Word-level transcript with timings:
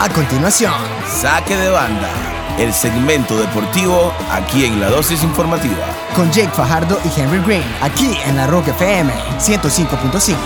A 0.00 0.08
continuación, 0.10 0.72
Saque 1.06 1.56
de 1.56 1.70
banda, 1.70 2.10
el 2.58 2.72
segmento 2.72 3.38
deportivo 3.38 4.12
aquí 4.30 4.64
en 4.64 4.80
la 4.80 4.90
dosis 4.90 5.22
informativa. 5.22 5.86
con 6.14 6.30
Jake 6.30 6.50
Fajardo 6.50 6.98
y 7.04 7.20
Henry 7.20 7.40
Green, 7.46 7.64
aquí 7.80 8.16
en 8.26 8.36
la 8.36 8.46
Rock 8.46 8.68
FM 8.68 9.12
105.5. 9.38 10.36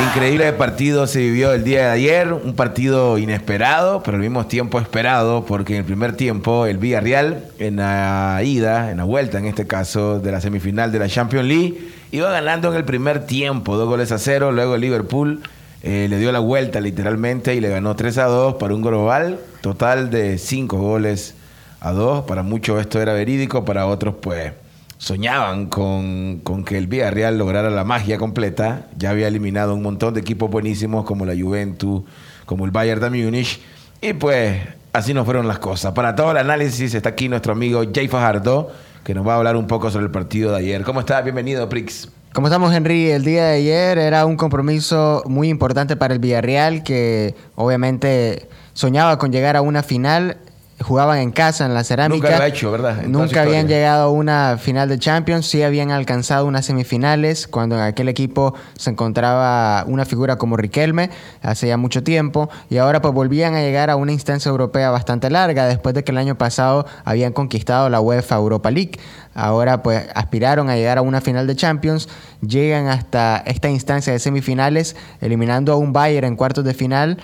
Increíble 0.00 0.52
partido 0.52 1.06
se 1.06 1.18
vivió 1.18 1.52
el 1.52 1.64
día 1.64 1.80
de 1.80 1.90
ayer, 1.90 2.32
un 2.32 2.54
partido 2.54 3.18
inesperado, 3.18 4.02
pero 4.02 4.16
al 4.16 4.22
mismo 4.22 4.46
tiempo 4.46 4.78
esperado, 4.78 5.44
porque 5.44 5.74
en 5.74 5.80
el 5.80 5.84
primer 5.84 6.14
tiempo 6.16 6.66
el 6.66 6.78
Villarreal, 6.78 7.44
en 7.58 7.76
la 7.76 8.40
ida, 8.44 8.90
en 8.90 8.98
la 8.98 9.04
vuelta 9.04 9.38
en 9.38 9.46
este 9.46 9.66
caso, 9.66 10.20
de 10.20 10.30
la 10.32 10.40
semifinal 10.40 10.92
de 10.92 11.00
la 11.00 11.08
Champions 11.08 11.46
League, 11.46 11.78
iba 12.12 12.30
ganando 12.30 12.70
en 12.70 12.76
el 12.76 12.84
primer 12.84 13.26
tiempo, 13.26 13.76
dos 13.76 13.88
goles 13.88 14.12
a 14.12 14.18
cero, 14.18 14.52
luego 14.52 14.74
el 14.74 14.80
Liverpool 14.80 15.42
eh, 15.82 16.06
le 16.10 16.18
dio 16.18 16.32
la 16.32 16.40
vuelta 16.40 16.80
literalmente 16.80 17.54
y 17.54 17.60
le 17.60 17.68
ganó 17.68 17.94
3 17.94 18.18
a 18.18 18.24
2 18.24 18.54
para 18.54 18.74
un 18.74 18.82
global 18.82 19.38
total 19.60 20.10
de 20.10 20.38
5 20.38 20.76
goles 20.76 21.34
a 21.80 21.92
2. 21.92 22.24
Para 22.24 22.42
muchos 22.42 22.80
esto 22.80 23.00
era 23.00 23.12
verídico, 23.12 23.64
para 23.64 23.86
otros 23.86 24.16
pues 24.20 24.52
soñaban 24.98 25.66
con, 25.66 26.40
con 26.42 26.64
que 26.64 26.76
el 26.76 26.88
Villarreal 26.88 27.38
lograra 27.38 27.70
la 27.70 27.84
magia 27.84 28.18
completa. 28.18 28.88
Ya 28.96 29.10
había 29.10 29.28
eliminado 29.28 29.74
un 29.74 29.82
montón 29.82 30.14
de 30.14 30.20
equipos 30.20 30.50
buenísimos 30.50 31.04
como 31.04 31.24
la 31.24 31.36
Juventus, 31.36 32.02
como 32.44 32.64
el 32.64 32.72
Bayern 32.72 33.00
de 33.00 33.10
Múnich. 33.10 33.60
Y 34.00 34.14
pues 34.14 34.60
así 34.98 35.14
nos 35.14 35.24
fueron 35.24 35.46
las 35.46 35.58
cosas. 35.58 35.92
Para 35.92 36.14
todo 36.14 36.32
el 36.32 36.38
análisis 36.38 36.92
está 36.92 37.10
aquí 37.10 37.28
nuestro 37.28 37.52
amigo 37.52 37.82
Jay 37.94 38.08
Fajardo, 38.08 38.70
que 39.04 39.14
nos 39.14 39.26
va 39.26 39.34
a 39.34 39.36
hablar 39.36 39.56
un 39.56 39.66
poco 39.66 39.90
sobre 39.90 40.06
el 40.06 40.10
partido 40.10 40.50
de 40.50 40.58
ayer. 40.58 40.82
¿Cómo 40.82 41.00
estás? 41.00 41.22
Bienvenido, 41.22 41.68
Prix. 41.68 42.08
¿Cómo 42.32 42.48
estamos, 42.48 42.74
Henry? 42.74 43.10
El 43.10 43.24
día 43.24 43.44
de 43.44 43.56
ayer 43.58 43.98
era 43.98 44.26
un 44.26 44.36
compromiso 44.36 45.22
muy 45.26 45.48
importante 45.48 45.96
para 45.96 46.14
el 46.14 46.20
Villarreal, 46.20 46.82
que 46.82 47.34
obviamente 47.54 48.48
soñaba 48.74 49.18
con 49.18 49.30
llegar 49.30 49.56
a 49.56 49.62
una 49.62 49.82
final. 49.82 50.38
Jugaban 50.80 51.18
en 51.18 51.32
casa, 51.32 51.66
en 51.66 51.74
la 51.74 51.82
cerámica. 51.82 52.28
Nunca 52.28 52.38
lo 52.38 52.44
ha 52.44 52.46
hecho, 52.46 52.70
¿verdad? 52.70 53.04
En 53.04 53.10
Nunca 53.10 53.42
habían 53.42 53.66
llegado 53.66 54.04
a 54.04 54.10
una 54.10 54.58
final 54.58 54.88
de 54.88 54.98
Champions. 54.98 55.46
Sí 55.46 55.62
habían 55.62 55.90
alcanzado 55.90 56.46
unas 56.46 56.66
semifinales 56.66 57.48
cuando 57.48 57.74
en 57.74 57.82
aquel 57.82 58.08
equipo 58.08 58.54
se 58.76 58.90
encontraba 58.90 59.84
una 59.88 60.04
figura 60.04 60.36
como 60.36 60.56
Riquelme 60.56 61.10
hace 61.42 61.66
ya 61.66 61.76
mucho 61.76 62.04
tiempo. 62.04 62.48
Y 62.70 62.76
ahora 62.76 63.02
pues 63.02 63.12
volvían 63.12 63.54
a 63.54 63.60
llegar 63.60 63.90
a 63.90 63.96
una 63.96 64.12
instancia 64.12 64.50
europea 64.50 64.90
bastante 64.90 65.30
larga 65.30 65.66
después 65.66 65.96
de 65.96 66.04
que 66.04 66.12
el 66.12 66.18
año 66.18 66.38
pasado 66.38 66.86
habían 67.04 67.32
conquistado 67.32 67.88
la 67.88 68.00
UEFA 68.00 68.36
Europa 68.36 68.70
League. 68.70 69.00
Ahora 69.34 69.82
pues 69.82 70.04
aspiraron 70.14 70.70
a 70.70 70.76
llegar 70.76 70.98
a 70.98 71.02
una 71.02 71.20
final 71.20 71.46
de 71.46 71.54
Champions, 71.54 72.08
llegan 72.40 72.88
hasta 72.88 73.42
esta 73.46 73.68
instancia 73.68 74.12
de 74.12 74.18
semifinales, 74.18 74.96
eliminando 75.20 75.72
a 75.72 75.76
un 75.76 75.92
Bayern 75.92 76.26
en 76.26 76.36
cuartos 76.36 76.64
de 76.64 76.74
final 76.74 77.18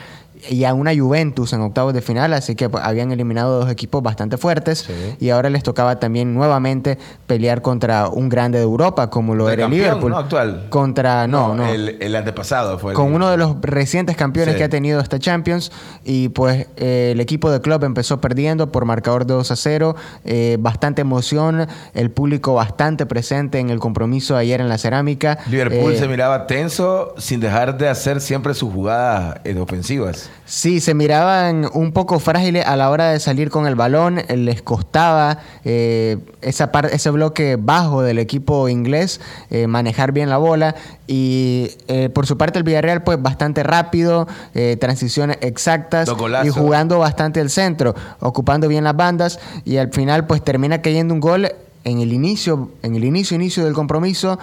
y 0.50 0.64
a 0.64 0.75
una 0.75 0.95
Juventus 0.97 1.53
en 1.53 1.61
octavos 1.61 1.95
de 1.95 2.03
final, 2.03 2.33
así 2.33 2.55
que 2.55 2.69
pues, 2.69 2.84
habían 2.84 3.12
eliminado 3.12 3.61
dos 3.61 3.70
equipos 3.70 4.03
bastante 4.03 4.37
fuertes 4.37 4.81
Sí. 4.86 4.92
y 5.20 5.31
ahora 5.31 5.51
les 5.51 5.62
tocaba 5.62 5.98
también 5.98 6.34
nuevamente 6.34 6.98
pelear 7.27 7.62
contra 7.62 8.09
un 8.09 8.28
grande 8.28 8.59
de 8.59 8.64
Europa 8.64 9.11
como 9.11 9.34
lo 9.34 9.48
El 9.48 9.55
era 9.55 9.64
el 9.67 9.70
Liverpool. 9.70 10.11
¿no? 10.11 10.19
Actual. 10.19 10.67
Contra 10.69 11.27
no, 11.27 11.55
no. 11.55 11.67
El, 11.67 11.97
el 12.01 12.17
antepasado 12.17 12.78
fue. 12.78 12.92
el- 12.92 12.97
con 12.97 13.12
uno 13.14 13.31
de 13.31 13.36
los 13.36 13.56
recientes 13.62 14.17
campeones 14.17 14.55
Sí. 14.55 14.59
que 14.59 14.64
ha 14.64 14.69
tenido 14.69 15.01
esta 15.01 15.19
Champions 15.19 15.73
y 16.05 16.28
pues 16.31 16.67
eh, 16.77 17.11
el 17.12 17.20
equipo 17.20 17.51
de 17.51 17.61
club 17.61 17.83
empezó 17.84 18.20
perdiendo 18.20 18.70
por 18.73 18.84
marcador 18.84 19.27
de 19.27 19.34
2 19.34 19.51
a 19.51 19.56
0, 19.56 19.97
eh, 20.25 20.56
bastante 20.61 21.03
emoción, 21.03 21.67
el 21.95 22.11
público 22.11 22.55
bastante 22.55 23.06
presente 23.06 23.58
en 23.58 23.70
el 23.70 23.79
compromiso 23.79 24.36
ayer 24.36 24.61
en 24.61 24.69
la 24.69 24.79
cerámica. 24.79 25.39
Liverpool 25.51 25.92
Eh, 25.95 25.98
se 25.98 26.08
miraba 26.08 26.47
tenso 26.47 27.14
sin 27.19 27.41
dejar 27.41 27.79
de 27.79 27.89
hacer 27.89 28.20
siempre 28.20 28.55
sus 28.55 28.73
jugadas 28.73 29.36
ofensivas. 29.61 30.31
Sí, 30.46 30.80
se 30.80 30.92
miraban 30.92 31.68
un 31.72 31.92
poco 31.92 32.18
frágiles 32.18 32.66
a 32.66 32.77
la 32.77 32.90
hora 32.90 33.10
de 33.10 33.20
salir 33.20 33.50
con 33.50 33.66
el 33.66 33.74
balón, 33.74 34.18
eh, 34.18 34.36
les 34.36 34.60
costaba 34.60 35.39
eh, 35.64 36.18
esa 36.42 36.70
ese 36.92 37.11
bloque 37.11 37.56
bajo 37.56 38.02
del 38.02 38.18
equipo 38.18 38.68
inglés 38.68 39.20
eh, 39.50 39.67
manejar 39.67 40.12
bien 40.12 40.28
la 40.28 40.36
bola 40.36 40.74
y 41.06 41.70
eh, 41.89 42.08
por 42.08 42.27
su 42.27 42.36
parte 42.36 42.58
el 42.58 42.64
Villarreal 42.64 43.02
pues 43.02 43.20
bastante 43.20 43.62
rápido, 43.62 44.28
eh, 44.55 44.77
transiciones 44.78 45.39
exactas 45.40 46.08
y 46.44 46.48
jugando 46.50 46.98
bastante 46.98 47.40
el 47.40 47.50
centro, 47.50 47.94
ocupando 48.20 48.68
bien 48.68 48.84
las 48.84 48.96
bandas 48.96 49.40
y 49.64 49.78
al 49.78 49.92
final 49.92 50.27
pues 50.27 50.42
termina 50.42 50.83
cayendo 50.83 51.14
un 51.14 51.20
gol 51.20 51.50
en 51.84 52.00
el 52.00 52.12
inicio, 52.12 52.70
en 52.83 52.96
el 52.96 53.05
inicio 53.05 53.34
inicio 53.34 53.64
del 53.64 53.74
compromiso. 53.74 54.39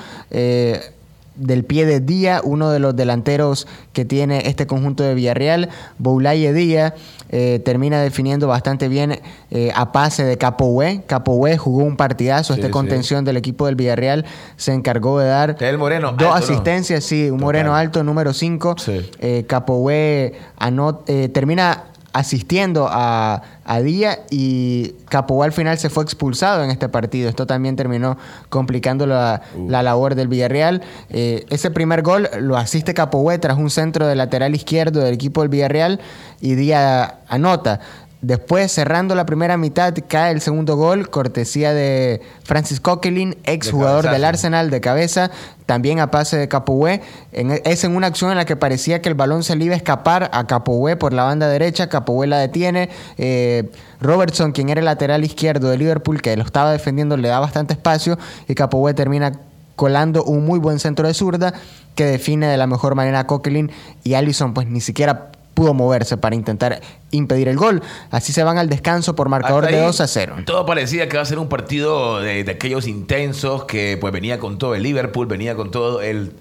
Del 1.36 1.64
pie 1.64 1.86
de 1.86 2.00
Díaz, 2.02 2.42
uno 2.44 2.69
de 2.72 2.80
los 2.80 2.96
delanteros 2.96 3.68
que 3.94 4.06
tiene 4.06 4.47
este 4.50 4.68
conjunto 4.68 5.03
de 5.03 5.16
Villarreal, 5.16 5.69
Boulaye 5.97 6.53
Díaz, 6.53 6.94
eh, 7.30 7.62
termina 7.64 8.02
definiendo 8.02 8.47
bastante 8.47 8.90
bien 8.90 9.19
eh, 9.50 9.72
a 9.74 9.92
pase 9.92 10.24
de 10.25 10.38
Capoue. 10.38 11.03
Capoue 11.08 11.58
jugó 11.58 11.84
un 11.84 11.96
partidazo, 11.96 12.53
Sí, 12.53 12.59
este 12.59 12.68
sí. 12.68 12.72
contención 12.72 13.24
del 13.25 13.38
equipo 13.38 13.66
del 13.66 13.75
Villarreal 13.75 14.25
se 14.58 14.74
encargó 14.74 15.19
de 15.19 15.28
dar 15.28 15.56
El 15.62 15.78
Moreno, 15.78 16.12
dos 16.12 16.22
alto, 16.22 16.25
¿no? 16.25 16.34
asistencias, 16.34 17.03
sí, 17.03 17.24
un 17.25 17.38
Total. 17.38 17.42
moreno 17.46 17.75
alto, 17.75 18.03
número 18.03 18.34
5. 18.34 18.75
Sí. 18.78 19.09
Eh, 19.19 19.46
Capoue 19.48 20.34
anot- 20.59 21.03
eh, 21.08 21.30
termina 21.30 21.86
asistiendo 22.14 22.88
a, 22.90 23.42
a 23.66 23.82
Díaz 23.82 24.20
y 24.30 24.96
Capoue 25.10 25.46
al 25.46 25.52
final 25.52 25.78
se 25.78 25.90
fue 25.90 26.04
expulsado 26.04 26.64
en 26.64 26.72
este 26.72 26.90
partido. 26.90 27.30
Esto 27.30 27.46
también 27.46 27.76
terminó 27.76 28.18
complicando 28.50 29.06
la, 29.06 29.42
la 29.68 29.84
labor 29.84 30.16
del 30.16 30.28
Villarreal. 30.28 30.82
Eh, 31.10 31.46
ese 31.50 31.72
primer 31.72 32.02
gol 32.02 32.30
lo 32.40 32.58
asiste 32.58 32.94
Capoue 32.94 33.38
tras 33.40 33.58
un 33.58 33.70
centro 33.70 34.08
de 34.08 34.16
lateral 34.16 34.56
izquierdo 34.56 35.00
del 35.00 35.14
equipo 35.14 35.42
del 35.42 35.50
Villarreal 35.50 36.00
y 36.42 36.56
Díaz 36.56 37.14
anota. 37.28 37.80
Después, 38.22 38.72
cerrando 38.72 39.16
la 39.16 39.26
primera 39.26 39.58
mitad, 39.58 39.96
cae 40.08 40.32
el 40.32 40.42
segundo 40.42 40.76
gol, 40.76 41.09
cortesía 41.09 41.74
de 41.74 42.22
Francis 42.44 42.80
Coquelin, 42.80 43.36
ex 43.46 43.72
jugador 43.72 44.09
del. 44.09 44.24
Arsenal 44.24 44.70
de 44.70 44.80
cabeza, 44.80 45.32
también 45.66 46.00
a 46.00 46.12
pase 46.12 46.38
de 46.38 46.48
Capoue. 46.48 47.02
Es 47.31 47.84
en 47.84 47.96
una 47.96 48.08
acción 48.08 48.30
en 48.30 48.38
la 48.38 48.46
que 48.46 48.56
parecía 48.56 49.02
que 49.02 49.10
el 49.10 49.16
balón 49.16 49.44
se 49.44 49.56
le 49.56 49.66
iba 49.66 49.74
a 49.74 49.78
escapar 49.78 50.30
a 50.34 50.46
Capoue 50.46 50.98
por 50.98 51.14
la 51.14 51.24
banda 51.24 51.48
derecha, 51.48 51.90
Capoue 51.90 52.28
la 52.28 52.38
detiene. 52.38 52.90
eh, 53.18 53.72
Robertson, 54.00 54.52
quien 54.52 54.70
era 54.70 54.80
el 54.80 54.86
lateral 54.86 55.24
izquierdo 55.24 55.70
de 55.70 55.78
Liverpool, 55.78 56.22
que 56.22 56.38
lo 56.38 56.44
estaba 56.44 56.72
defendiendo, 56.72 57.18
le 57.18 57.28
da 57.28 57.40
bastante 57.40 57.74
espacio 57.74 58.20
y 58.48 58.54
Capoue 58.54 58.94
termina 58.94 59.31
colando 59.76 60.24
un 60.24 60.46
muy 60.46 60.60
buen 60.60 60.78
centro 60.78 61.08
de 61.08 61.16
zurda 61.16 61.56
que 61.96 62.06
define 62.06 62.46
de 62.48 62.58
la 62.58 62.68
mejor 62.68 62.94
manera 62.94 63.22
a 63.22 63.28
Coquelin 63.28 63.72
y 64.04 64.14
Allison 64.14 64.54
pues 64.54 64.68
ni 64.68 64.80
siquiera 64.80 65.31
pudo 65.53 65.73
moverse 65.73 66.17
para 66.17 66.35
intentar 66.35 66.81
impedir 67.12 67.47
el 67.47 67.57
gol. 67.57 67.81
Así 68.09 68.34
se 68.34 68.44
van 68.44 68.57
al 68.57 68.69
descanso 68.69 69.16
por 69.16 69.29
marcador 69.29 69.67
de 69.67 69.79
ahí, 69.79 69.85
2 69.85 70.01
a 70.01 70.07
0. 70.07 70.35
Todo 70.45 70.66
parecía 70.66 71.07
que 71.07 71.16
iba 71.16 71.23
a 71.23 71.25
ser 71.25 71.39
un 71.39 71.50
partido 71.50 72.19
de, 72.19 72.44
de 72.44 72.51
aquellos 72.51 72.88
intensos 72.88 73.66
que 73.66 73.97
pues 74.00 74.13
venía 74.13 74.39
con 74.39 74.57
todo 74.57 74.75
el 74.75 74.84
Liverpool, 74.84 75.28
venía 75.28 75.56
con 75.56 75.72
todo 75.72 76.01
el 76.01 76.34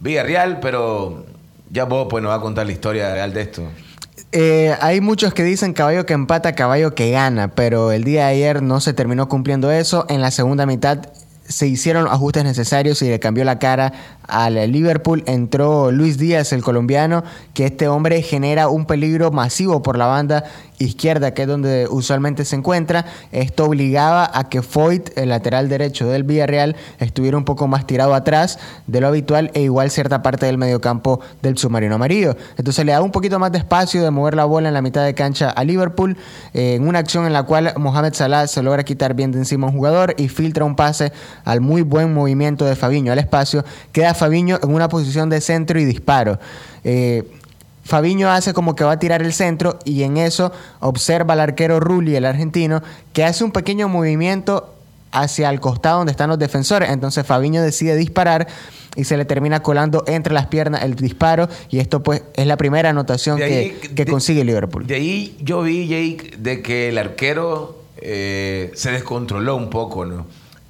Villarreal, 0.00 0.60
pero 0.60 1.24
ya 1.70 1.84
vos 1.84 2.06
pues 2.10 2.22
nos 2.22 2.30
va 2.30 2.36
a 2.36 2.40
contar 2.40 2.66
la 2.66 2.72
historia 2.72 3.12
real 3.12 3.32
de 3.32 3.40
esto. 3.40 3.62
Eh, 4.32 4.74
hay 4.80 5.00
muchos 5.00 5.32
que 5.32 5.44
dicen 5.44 5.72
caballo 5.72 6.06
que 6.06 6.12
empata, 6.12 6.54
caballo 6.54 6.94
que 6.94 7.10
gana, 7.10 7.48
pero 7.54 7.92
el 7.92 8.04
día 8.04 8.26
de 8.26 8.32
ayer 8.32 8.62
no 8.62 8.80
se 8.80 8.92
terminó 8.92 9.28
cumpliendo 9.28 9.70
eso. 9.70 10.06
En 10.08 10.20
la 10.20 10.30
segunda 10.30 10.66
mitad 10.66 11.06
se 11.46 11.66
hicieron 11.66 12.06
ajustes 12.08 12.44
necesarios 12.44 13.02
y 13.02 13.08
le 13.08 13.20
cambió 13.20 13.44
la 13.44 13.58
cara 13.58 13.92
al 14.26 14.54
Liverpool. 14.70 15.22
Entró 15.26 15.90
Luis 15.90 16.18
Díaz, 16.18 16.52
el 16.52 16.62
colombiano, 16.62 17.24
que 17.52 17.66
este 17.66 17.88
hombre 17.88 18.22
genera 18.22 18.68
un 18.68 18.86
peligro 18.86 19.30
masivo 19.30 19.82
por 19.82 19.98
la 19.98 20.06
banda 20.06 20.44
izquierda, 20.78 21.34
que 21.34 21.42
es 21.42 21.48
donde 21.48 21.86
usualmente 21.88 22.44
se 22.44 22.56
encuentra. 22.56 23.04
Esto 23.32 23.64
obligaba 23.64 24.30
a 24.32 24.48
que 24.48 24.62
Foyt, 24.62 25.16
el 25.16 25.28
lateral 25.28 25.68
derecho 25.68 26.08
del 26.08 26.24
Villarreal, 26.24 26.76
estuviera 26.98 27.36
un 27.36 27.44
poco 27.44 27.68
más 27.68 27.86
tirado 27.86 28.14
atrás 28.14 28.58
de 28.86 29.00
lo 29.00 29.08
habitual 29.08 29.50
e 29.54 29.62
igual 29.62 29.90
cierta 29.90 30.22
parte 30.22 30.46
del 30.46 30.58
mediocampo 30.58 31.20
del 31.42 31.56
submarino 31.58 31.94
amarillo. 31.94 32.36
Entonces 32.56 32.84
le 32.84 32.92
da 32.92 33.02
un 33.02 33.12
poquito 33.12 33.38
más 33.38 33.52
de 33.52 33.58
espacio 33.58 34.02
de 34.02 34.10
mover 34.10 34.34
la 34.34 34.44
bola 34.44 34.68
en 34.68 34.74
la 34.74 34.82
mitad 34.82 35.04
de 35.04 35.14
cancha 35.14 35.50
a 35.50 35.64
Liverpool, 35.64 36.16
eh, 36.52 36.74
en 36.74 36.88
una 36.88 36.98
acción 36.98 37.26
en 37.26 37.32
la 37.32 37.44
cual 37.44 37.74
Mohamed 37.76 38.14
Salah 38.14 38.46
se 38.46 38.62
logra 38.62 38.84
quitar 38.84 39.14
bien 39.14 39.32
de 39.32 39.38
encima 39.38 39.66
a 39.66 39.70
un 39.70 39.76
jugador 39.76 40.14
y 40.18 40.28
filtra 40.28 40.64
un 40.64 40.76
pase 40.76 41.12
al 41.44 41.60
muy 41.60 41.82
buen 41.82 42.12
movimiento 42.12 42.64
de 42.64 42.76
Fabiño 42.76 43.12
al 43.12 43.18
espacio. 43.18 43.64
Queda 43.92 44.14
Fabiño 44.14 44.58
en 44.62 44.72
una 44.72 44.88
posición 44.88 45.28
de 45.30 45.40
centro 45.40 45.80
y 45.80 45.84
disparo. 45.84 46.38
Eh, 46.82 47.24
Fabiño 47.84 48.30
hace 48.30 48.52
como 48.54 48.74
que 48.74 48.84
va 48.84 48.92
a 48.92 48.98
tirar 48.98 49.22
el 49.22 49.32
centro 49.32 49.78
y 49.84 50.02
en 50.04 50.16
eso 50.16 50.52
observa 50.80 51.34
al 51.34 51.40
arquero 51.40 51.80
Rulli, 51.80 52.16
el 52.16 52.24
argentino, 52.24 52.82
que 53.12 53.24
hace 53.24 53.44
un 53.44 53.52
pequeño 53.52 53.88
movimiento 53.88 54.74
hacia 55.12 55.48
el 55.50 55.60
costado 55.60 55.98
donde 55.98 56.10
están 56.10 56.28
los 56.30 56.38
defensores. 56.38 56.90
Entonces 56.90 57.24
Fabiño 57.26 57.62
decide 57.62 57.94
disparar 57.96 58.48
y 58.96 59.04
se 59.04 59.16
le 59.16 59.24
termina 59.24 59.60
colando 59.62 60.02
entre 60.06 60.32
las 60.34 60.46
piernas 60.46 60.82
el 60.82 60.94
disparo 60.96 61.48
y 61.70 61.78
esto 61.78 62.02
pues 62.02 62.22
es 62.34 62.46
la 62.46 62.56
primera 62.56 62.90
anotación 62.90 63.36
que, 63.38 63.44
ahí- 63.44 63.70
que 63.94 64.04
de- 64.04 64.10
consigue 64.10 64.44
Liverpool. 64.44 64.86
De 64.86 64.94
ahí 64.96 65.36
yo 65.40 65.62
vi, 65.62 65.86
Jake, 65.86 66.36
de 66.38 66.62
que 66.62 66.88
el 66.88 66.98
arquero 66.98 67.78
eh, 67.98 68.72
se 68.74 68.90
descontroló 68.92 69.56
un 69.56 69.70
poco, 69.70 70.04
¿no? 70.04 70.26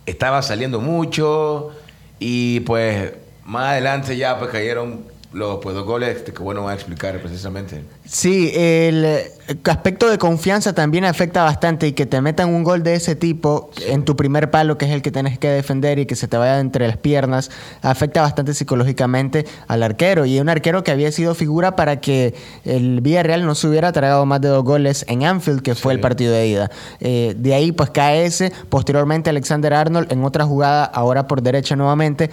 Estaba 0.06 0.43
saliendo 0.43 0.81
mucho 0.81 1.70
y 2.19 2.61
pues 2.61 3.12
más 3.44 3.72
adelante 3.72 4.16
ya 4.16 4.38
pues 4.38 4.50
cayeron 4.50 5.00
los 5.35 5.59
pues, 5.61 5.75
dos 5.75 5.85
goles 5.85 6.23
que 6.23 6.43
bueno 6.43 6.63
va 6.63 6.71
a 6.71 6.75
explicar 6.75 7.21
precisamente. 7.21 7.83
Sí, 8.07 8.53
el 8.55 9.05
eh, 9.05 9.33
aspecto 9.65 10.09
de 10.09 10.17
confianza 10.17 10.73
también 10.73 11.05
afecta 11.05 11.43
bastante 11.43 11.89
y 11.89 11.93
que 11.93 12.07
te 12.07 12.21
metan 12.21 12.55
un 12.55 12.63
gol 12.63 12.83
de 12.83 12.95
ese 12.95 13.17
tipo 13.17 13.71
en 13.87 14.05
tu 14.05 14.15
primer 14.17 14.51
palo, 14.51 14.79
que 14.79 14.87
es 14.87 14.93
el 14.93 15.03
que 15.03 15.11
tienes 15.11 15.39
que 15.39 15.49
defender 15.49 15.99
y 15.99 16.07
que 16.07 16.15
se 16.15 16.29
te 16.29 16.37
vaya 16.37 16.61
entre 16.61 16.87
las 16.87 16.97
piernas, 16.97 17.51
afecta 17.83 18.23
bastante 18.23 18.55
psicológicamente 18.55 19.45
al 19.67 19.83
arquero. 19.83 20.25
Y 20.25 20.39
un 20.39 20.49
arquero 20.49 20.85
que 20.85 20.93
había 20.93 21.11
sido 21.11 21.35
figura 21.35 21.75
para 21.75 22.01
que 22.01 22.35
el 22.65 23.01
Villarreal 23.01 23.45
no 23.45 23.57
se 23.57 23.67
hubiera 23.67 23.91
tragado 23.93 24.25
más 24.27 24.41
de 24.41 24.49
dos 24.49 24.63
goles 24.63 25.05
en 25.09 25.25
Anfield, 25.25 25.63
que 25.63 25.75
fue 25.75 25.93
el 25.93 26.01
partido 26.01 26.33
de 26.33 26.47
ida. 26.47 26.71
Eh, 27.01 27.35
de 27.37 27.55
ahí 27.55 27.73
pues 27.73 27.91
cae 27.91 28.25
ese, 28.25 28.53
posteriormente 28.69 29.31
Alexander 29.31 29.75
Arnold 29.75 30.13
en 30.13 30.25
otra 30.25 30.45
jugada, 30.45 30.85
ahora 30.85 31.27
por 31.27 31.43
derecha 31.43 31.75
nuevamente, 31.75 32.31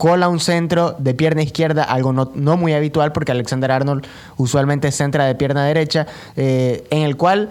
cola 0.00 0.30
un 0.30 0.40
centro 0.40 0.96
de 0.98 1.12
pierna 1.12 1.42
izquierda, 1.42 1.84
algo 1.84 2.14
no, 2.14 2.56
muy 2.56 2.72
habitual 2.72 3.12
porque 3.12 3.32
Alexander 3.32 3.70
Arnold 3.70 4.06
usualmente 4.38 4.90
centra 4.92 5.26
de 5.26 5.34
pierna 5.34 5.62
derecha, 5.66 6.06
eh, 6.36 6.86
en 6.88 7.02
el 7.02 7.18
cual 7.18 7.50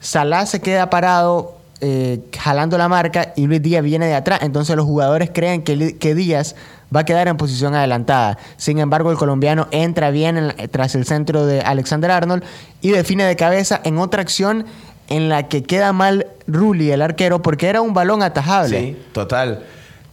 Salah 0.00 0.46
se 0.46 0.62
queda 0.62 0.88
parado 0.88 1.58
eh, 1.82 2.20
jalando 2.38 2.78
la 2.78 2.88
marca 2.88 3.34
y 3.36 3.46
Luis 3.46 3.60
Díaz 3.60 3.84
viene 3.84 4.06
de 4.06 4.14
atrás. 4.14 4.40
Entonces 4.40 4.76
los 4.76 4.86
jugadores 4.86 5.30
creen 5.30 5.62
que, 5.62 5.98
que 5.98 6.14
Díaz 6.14 6.56
va 6.94 7.00
a 7.00 7.04
quedar 7.04 7.28
en 7.28 7.36
posición 7.36 7.74
adelantada. 7.74 8.38
Sin 8.56 8.78
embargo, 8.78 9.10
el 9.10 9.18
colombiano 9.18 9.68
entra 9.70 10.10
bien 10.10 10.54
tras 10.70 10.94
el 10.94 11.04
centro 11.04 11.44
de 11.44 11.60
Alexander 11.60 12.12
Arnold 12.12 12.44
y 12.80 12.92
define 12.92 13.24
de 13.24 13.36
cabeza 13.36 13.78
en 13.84 13.98
otra 13.98 14.22
acción 14.22 14.64
en 15.10 15.28
la 15.28 15.48
que 15.48 15.64
queda 15.64 15.92
mal 15.92 16.28
Rulli, 16.46 16.92
el 16.92 17.02
arquero, 17.02 17.42
porque 17.42 17.68
era 17.68 17.82
un 17.82 17.92
balón 17.92 18.22
atajable. 18.22 18.80
Sí, 18.80 19.02
total. 19.12 19.64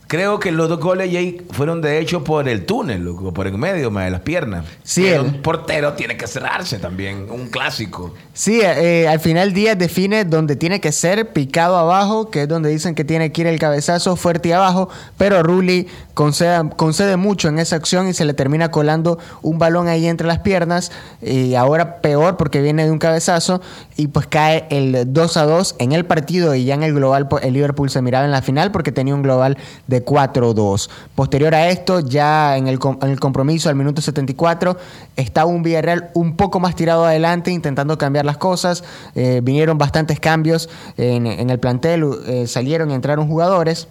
Creo 0.07 0.39
que 0.39 0.51
los 0.51 0.69
dos 0.69 0.79
goles 0.79 1.11
Jake, 1.11 1.43
fueron 1.51 1.81
de 1.81 1.99
hecho 1.99 2.23
por 2.23 2.47
el 2.47 2.65
túnel, 2.65 3.07
por 3.33 3.45
el 3.45 3.57
medio, 3.57 3.89
de 3.89 4.09
las 4.09 4.21
piernas. 4.21 4.65
Sí, 4.83 5.05
el... 5.07 5.21
un 5.21 5.41
portero 5.41 5.93
tiene 5.93 6.15
que 6.15 6.27
cerrarse 6.27 6.79
también, 6.79 7.27
un 7.29 7.47
clásico. 7.47 8.13
Sí, 8.33 8.61
eh, 8.63 9.07
al 9.07 9.19
final 9.19 9.53
Díaz 9.53 9.77
define 9.77 10.23
donde 10.23 10.55
tiene 10.55 10.79
que 10.79 10.91
ser, 10.91 11.33
picado 11.33 11.77
abajo, 11.77 12.29
que 12.29 12.43
es 12.43 12.47
donde 12.47 12.69
dicen 12.69 12.95
que 12.95 13.03
tiene 13.03 13.31
que 13.31 13.41
ir 13.41 13.47
el 13.47 13.59
cabezazo 13.59 14.15
fuerte 14.15 14.49
y 14.49 14.51
abajo, 14.53 14.89
pero 15.17 15.43
Rulli 15.43 15.87
concede, 16.13 16.69
concede 16.75 17.17
mucho 17.17 17.49
en 17.49 17.59
esa 17.59 17.75
acción 17.75 18.07
y 18.07 18.13
se 18.13 18.25
le 18.25 18.33
termina 18.33 18.71
colando 18.71 19.19
un 19.41 19.59
balón 19.59 19.87
ahí 19.87 20.07
entre 20.07 20.27
las 20.27 20.39
piernas, 20.39 20.91
y 21.21 21.55
ahora 21.55 21.97
peor 22.01 22.37
porque 22.37 22.61
viene 22.61 22.85
de 22.85 22.91
un 22.91 22.99
cabezazo, 22.99 23.61
y 23.97 24.07
pues 24.07 24.27
cae 24.27 24.67
el 24.69 25.11
2 25.11 25.37
a 25.37 25.45
2 25.45 25.75
en 25.79 25.91
el 25.91 26.05
partido 26.05 26.55
y 26.55 26.65
ya 26.65 26.75
en 26.75 26.83
el 26.83 26.93
global 26.93 27.27
el 27.41 27.53
Liverpool 27.53 27.89
se 27.89 28.01
miraba 28.01 28.25
en 28.25 28.31
la 28.31 28.41
final 28.41 28.71
porque 28.71 28.91
tenía 28.91 29.15
un 29.15 29.23
global 29.23 29.57
de 29.87 29.96
4-2. 30.05 30.89
Posterior 31.15 31.53
a 31.55 31.69
esto, 31.69 31.99
ya 31.99 32.57
en 32.57 32.67
el, 32.67 32.79
compromiso 32.79 33.69
al 33.69 33.75
minuto 33.75 34.01
74, 34.01 34.77
estaba 35.15 35.49
un 35.49 35.63
Villarreal 35.63 36.09
un 36.13 36.35
poco 36.35 36.59
más 36.59 36.75
tirado 36.75 37.05
adelante, 37.05 37.51
intentando 37.51 37.97
cambiar 37.97 38.25
las 38.25 38.37
cosas. 38.37 38.83
Eh, 39.15 39.41
vinieron 39.43 39.77
bastantes 39.77 40.19
cambios 40.19 40.69
en, 40.97 41.49
el 41.49 41.59
plantel, 41.59 42.05
eh, 42.27 42.47
salieron 42.47 42.91
y 42.91 42.93
entraron 42.93 43.27
jugadores. 43.27 43.87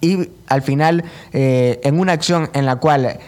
Y 0.00 0.30
al 0.48 0.62
final, 0.62 1.04
eh, 1.32 1.80
en 1.82 1.98
una 1.98 2.12
acción 2.12 2.50
en 2.52 2.66
la 2.66 2.76
cual 2.76 3.18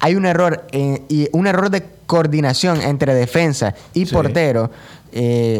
hay 0.00 0.14
un 0.16 0.26
error 0.26 0.66
y 0.72 1.28
un 1.32 1.46
error 1.46 1.70
de 1.70 1.84
coordinación 2.06 2.80
entre 2.82 3.14
defensa 3.14 3.74
y 3.94 4.04
portero, 4.06 4.70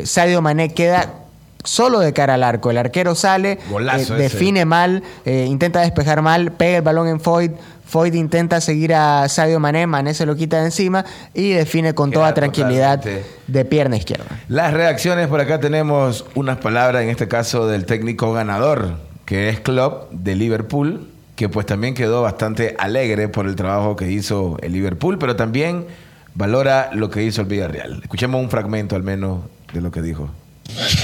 Sadio 0.05 0.43
Mané 0.43 0.75
queda 0.75 1.24
solo 1.65 1.99
de 2.01 2.13
cara 2.13 2.35
al 2.35 2.43
arco. 2.43 2.71
El 2.71 2.79
arquero 2.79 3.15
sale, 3.15 3.53
eh, 3.59 4.07
define 4.17 4.65
mal, 4.65 5.03
eh, 5.25 5.47
intenta 5.49 5.81
despejar 5.81 6.23
mal, 6.23 6.53
pega 6.53 6.77
el 6.77 6.83
balón 6.83 7.09
en 7.09 7.21
Foyt. 7.21 7.53
Foyt 7.87 8.15
intenta 8.15 8.61
seguir 8.61 8.95
a 8.95 9.29
Sadio 9.29 9.61
Mané, 9.61 9.87
Mané 9.87 10.15
se 10.15 10.27
lo 10.27 10.37
quita 10.37 10.59
de 10.59 10.67
encima 10.67 11.05
y 11.35 11.51
define 11.51 11.95
con 11.95 12.11
toda 12.11 12.33
tranquilidad 12.33 13.03
de 13.47 13.65
pierna 13.65 13.97
izquierda. 13.97 14.25
Las 14.49 14.73
reacciones 14.73 15.29
por 15.29 15.41
acá 15.41 15.61
tenemos 15.61 16.25
unas 16.35 16.59
palabras, 16.59 17.03
en 17.03 17.11
este 17.11 17.29
caso 17.29 17.67
del 17.67 17.85
técnico 17.85 18.33
ganador, 18.33 18.97
que 19.27 19.49
es 19.49 19.61
Klopp 19.61 20.11
de 20.13 20.35
Liverpool, 20.35 21.09
que 21.37 21.49
pues 21.49 21.67
también 21.67 21.95
quedó 21.95 22.23
bastante 22.23 22.75
alegre 22.79 23.29
por 23.29 23.47
el 23.47 23.55
trabajo 23.55 23.97
que 23.97 24.11
hizo 24.11 24.57
el 24.63 24.73
Liverpool, 24.73 25.19
pero 25.19 25.37
también 25.37 25.87
valora 26.35 26.91
lo 26.93 27.11
que 27.11 27.23
hizo 27.23 27.43
el 27.43 27.49
Villarreal. 27.49 28.01
Escuchemos 28.03 28.41
un 28.41 28.51
fragmento 28.51 28.97
al 28.97 29.03
menos 29.03 29.43
de 29.73 29.81
lo 29.81 29.91
que 29.91 30.01
dijo. 30.03 30.31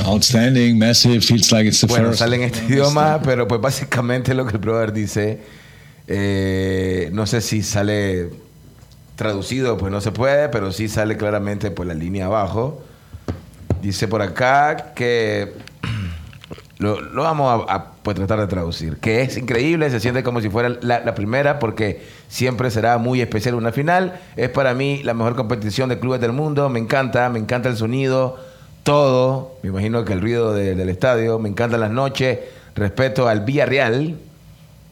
Outstanding, 0.04 0.78
massive, 0.78 1.20
feels 1.22 1.52
like 1.52 1.68
it's 1.68 1.80
the 1.80 1.86
bueno, 1.86 2.12
sale 2.14 2.36
en 2.36 2.42
este 2.42 2.64
idioma, 2.64 3.20
pero 3.22 3.46
pues 3.46 3.60
básicamente 3.60 4.34
lo 4.34 4.46
que 4.46 4.52
el 4.52 4.58
brother 4.58 4.92
dice, 4.92 5.40
eh, 6.08 7.10
no 7.12 7.26
sé 7.26 7.40
si 7.40 7.62
sale 7.62 8.30
traducido, 9.16 9.76
pues 9.76 9.92
no 9.92 10.00
se 10.00 10.12
puede, 10.12 10.48
pero 10.48 10.72
sí 10.72 10.88
sale 10.88 11.16
claramente 11.16 11.70
por 11.70 11.86
la 11.86 11.94
línea 11.94 12.26
abajo. 12.26 12.82
Dice 13.82 14.08
por 14.08 14.22
acá 14.22 14.92
que 14.94 15.52
lo, 16.78 16.98
vamos 17.14 17.64
a, 17.68 17.92
pues, 18.02 18.16
tratar 18.16 18.40
de 18.40 18.46
traducir, 18.46 18.96
que 18.96 19.20
es 19.20 19.36
increíble, 19.36 19.90
se 19.90 20.00
siente 20.00 20.22
como 20.22 20.40
si 20.40 20.48
fuera 20.48 20.70
la, 20.80 21.00
la, 21.00 21.14
primera, 21.14 21.58
porque 21.58 22.02
siempre 22.28 22.70
será 22.70 22.98
muy 22.98 23.20
especial 23.20 23.54
una 23.54 23.72
final. 23.72 24.18
Es 24.36 24.48
para 24.48 24.74
mí 24.74 25.02
la 25.04 25.14
mejor 25.14 25.36
competición 25.36 25.90
de 25.90 25.98
clubes 25.98 26.20
del 26.20 26.32
mundo, 26.32 26.68
me 26.70 26.80
encanta, 26.80 27.28
me 27.28 27.38
encanta 27.38 27.68
el 27.68 27.76
sonido 27.76 28.50
todo. 28.82 29.56
Me 29.62 29.71
imagino 29.71 30.05
que 30.05 30.12
el 30.12 30.21
ruido 30.21 30.53
del 30.55 30.88
estadio. 30.88 31.38
Me 31.38 31.49
encantan 31.49 31.81
las 31.81 31.91
noches. 31.91 32.38
Respeto 32.75 33.29
al 33.29 33.41
Villarreal. 33.41 34.17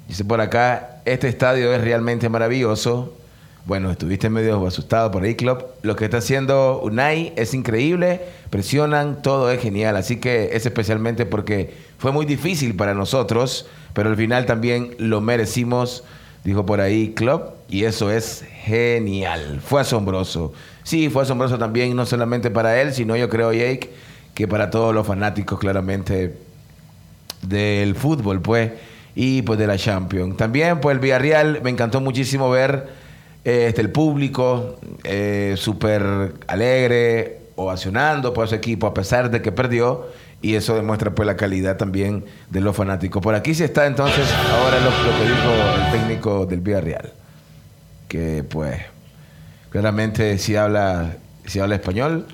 Dice 0.08 0.25
por 0.25 0.40
acá, 0.40 1.00
este 1.05 1.29
estadio 1.29 1.73
es 1.75 1.82
realmente 1.82 2.29
maravilloso. 2.29 3.14
Bueno, 3.67 3.90
estuviste 3.90 4.31
medio 4.31 4.67
asustado 4.67 5.11
por 5.11 5.23
ahí, 5.25 5.35
Club. 5.35 5.62
Lo 5.82 5.94
que 5.94 6.06
está 6.06 6.17
haciendo 6.19 6.81
Unai 6.82 7.35
es 7.37 7.52
increíble. 7.52 8.23
Presionan, 8.49 9.20
todo 9.20 9.50
es 9.50 9.61
genial. 9.61 9.96
Así 9.96 10.17
que 10.17 10.56
es 10.56 10.64
especialmente 10.64 11.26
porque 11.26 11.75
fue 11.99 12.11
muy 12.11 12.25
difícil 12.25 12.75
para 12.75 12.94
nosotros, 12.94 13.67
pero 13.93 14.08
al 14.08 14.17
final 14.17 14.46
también 14.46 14.94
lo 14.99 15.20
merecimos, 15.20 16.02
dijo 16.44 16.64
por 16.64 16.81
ahí 16.81 17.12
Club. 17.12 17.43
Y 17.69 17.85
eso 17.85 18.11
es 18.11 18.43
genial. 18.62 19.61
Fue 19.62 19.82
asombroso. 19.82 20.55
Sí, 20.88 21.11
fue 21.11 21.25
asombroso 21.25 21.58
también, 21.58 21.94
no 21.94 22.06
solamente 22.06 22.50
para 22.50 22.81
él, 22.81 22.94
sino 22.94 23.14
yo 23.14 23.29
creo, 23.29 23.52
Jake, 23.52 23.90
que 24.32 24.49
para 24.49 24.70
todos 24.70 24.94
los 24.94 25.06
fanáticos 25.06 25.58
claramente 25.58 26.35
del 27.43 27.94
fútbol, 27.94 28.40
pues, 28.40 28.73
y 29.14 29.43
pues 29.43 29.58
de 29.58 29.67
la 29.67 29.76
Champions. 29.76 30.38
También, 30.38 30.81
pues, 30.81 30.94
el 30.94 31.00
Villarreal, 31.00 31.61
me 31.62 31.69
encantó 31.69 32.00
muchísimo 32.00 32.49
ver 32.49 32.87
este, 33.44 33.82
el 33.82 33.90
público 33.90 34.81
eh, 35.05 35.56
súper 35.58 36.33
alegre, 36.47 37.40
ovacionando 37.57 38.33
por 38.33 38.49
su 38.49 38.54
equipo, 38.54 38.87
a 38.87 38.95
pesar 38.95 39.30
de 39.30 39.42
que 39.42 39.52
perdió, 39.52 40.07
y 40.40 40.54
eso 40.54 40.75
demuestra 40.75 41.14
pues 41.14 41.26
la 41.26 41.37
calidad 41.37 41.76
también 41.76 42.25
de 42.49 42.62
los 42.62 42.75
fanáticos. 42.75 43.23
Por 43.23 43.35
aquí 43.35 43.54
sí 43.54 43.62
está 43.62 43.85
entonces 43.85 44.26
ahora 44.54 44.78
lo, 44.80 44.87
lo 44.87 45.18
que 45.18 45.25
dijo 45.28 45.85
el 45.85 46.00
técnico 46.00 46.47
del 46.47 46.61
Villarreal, 46.62 47.12
que 48.09 48.42
pues 48.42 48.78
Claramente 49.70 50.38
si 50.38 50.56
habla, 50.56 51.16
si 51.46 51.60
habla 51.60 51.75
español. 51.75 52.26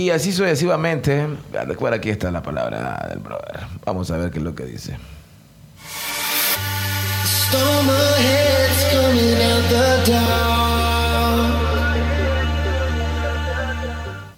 Y 0.00 0.10
así 0.10 0.32
sucesivamente. 0.32 1.26
Recuerda, 1.66 1.96
aquí 1.96 2.10
está 2.10 2.30
la 2.30 2.42
palabra 2.42 3.06
del 3.08 3.20
brother. 3.20 3.60
Vamos 3.84 4.10
a 4.10 4.16
ver 4.16 4.30
qué 4.30 4.38
es 4.38 4.44
lo 4.44 4.54
que 4.54 4.64
dice. 4.64 4.96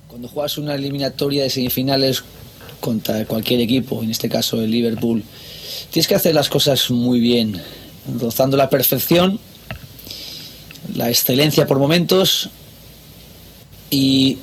Cuando 0.09 0.29
juegas 0.29 0.59
una 0.59 0.75
eliminatoria 0.75 1.45
de 1.45 1.51
semifinales 1.51 2.23
contra 2.81 3.25
cualquier 3.25 3.61
equipo, 3.61 4.03
en 4.03 4.11
este 4.11 4.29
caso 4.29 4.61
el 4.61 4.71
Liverpool, 4.71 5.25
tienes 5.91 6.07
que 6.07 6.15
hacer 6.15 6.35
las 6.35 6.51
cosas 6.51 6.91
muy 6.91 7.21
bien, 7.21 7.61
rozando 8.21 8.57
la 8.59 8.69
perfección 8.69 9.41
la 10.97 11.11
excelencia 11.11 11.67
por 11.67 11.79
momentos 11.79 12.49
y 13.91 14.39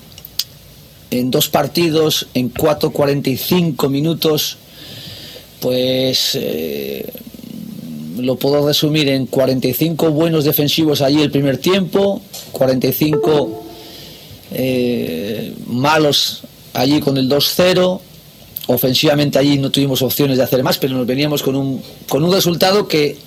en 1.12 1.32
dos 1.32 1.50
partidos, 1.50 2.28
en 2.34 2.54
4.45 2.54 3.90
minutos, 3.90 4.58
pues 5.60 6.32
eh, 6.34 7.12
lo 8.18 8.36
puedo 8.36 8.66
resumir 8.66 9.10
en 9.10 9.26
45 9.28 10.12
buenos 10.12 10.46
defensivos 10.46 11.02
allí 11.02 11.22
el 11.22 11.32
primer 11.32 11.58
tiempo, 11.58 12.22
45 12.52 13.64
eh, 14.52 15.54
malos 15.68 16.42
allí 16.74 17.00
con 17.00 17.18
el 17.18 17.30
2-0. 17.30 18.00
Ofensivamente 18.68 19.40
allí 19.40 19.58
no 19.58 19.72
tuvimos 19.72 20.02
opciones 20.02 20.38
de 20.38 20.44
hacer 20.44 20.64
más, 20.64 20.78
pero 20.78 20.96
nos 20.96 21.06
veníamos 21.06 21.44
con 21.44 21.56
un, 21.56 21.82
con 22.08 22.24
un 22.24 22.32
resultado 22.32 22.88
que 22.88 23.18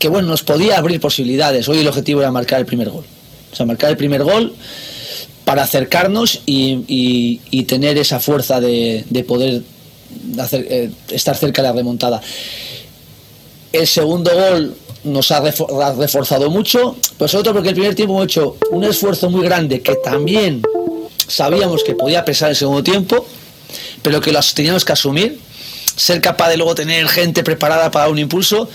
que 0.00 0.08
bueno, 0.08 0.28
nos 0.28 0.42
podía 0.42 0.78
abrir 0.78 0.98
posibilidades. 0.98 1.68
Hoy 1.68 1.78
el 1.78 1.86
objetivo 1.86 2.22
era 2.22 2.32
marcar 2.32 2.58
el 2.58 2.66
primer 2.66 2.88
gol. 2.88 3.04
O 3.52 3.54
sea, 3.54 3.66
marcar 3.66 3.90
el 3.90 3.96
primer 3.96 4.24
gol 4.24 4.54
para 5.44 5.62
acercarnos 5.62 6.40
y, 6.46 7.38
tener 7.68 7.98
esa 7.98 8.18
fuerza 8.18 8.60
de, 8.60 9.04
poder 9.28 9.62
eh, 10.52 10.90
estar 11.10 11.36
cerca 11.36 11.62
de 11.62 11.68
la 11.68 11.74
remontada. 11.74 12.20
El 13.72 13.86
segundo 13.86 14.30
gol 14.34 14.74
nos 15.04 15.30
ha 15.30 15.42
refor- 15.42 15.82
ha 15.82 15.92
reforzado 15.92 16.50
mucho, 16.50 16.96
pero 17.18 17.28
sobre 17.28 17.52
porque 17.52 17.68
el 17.68 17.74
primer 17.74 17.94
tiempo 17.94 18.14
hemos 18.14 18.24
hecho 18.24 18.56
un 18.70 18.84
esfuerzo 18.84 19.28
muy 19.28 19.44
grande 19.44 19.80
que 19.82 19.96
también 19.96 20.62
sabíamos 21.28 21.84
que 21.84 21.94
podía 21.94 22.24
pesar 22.24 22.50
el 22.50 22.56
segundo 22.56 22.82
tiempo, 22.82 23.26
pero 24.02 24.20
que 24.20 24.32
los 24.32 24.54
teníamos 24.54 24.84
que 24.84 24.92
asumir, 24.92 25.38
ser 25.94 26.20
capaz 26.20 26.48
de 26.48 26.56
luego 26.56 26.74
tener 26.74 27.06
gente 27.08 27.44
preparada 27.44 27.90
para 27.90 28.08
un 28.08 28.18
impulso, 28.18 28.68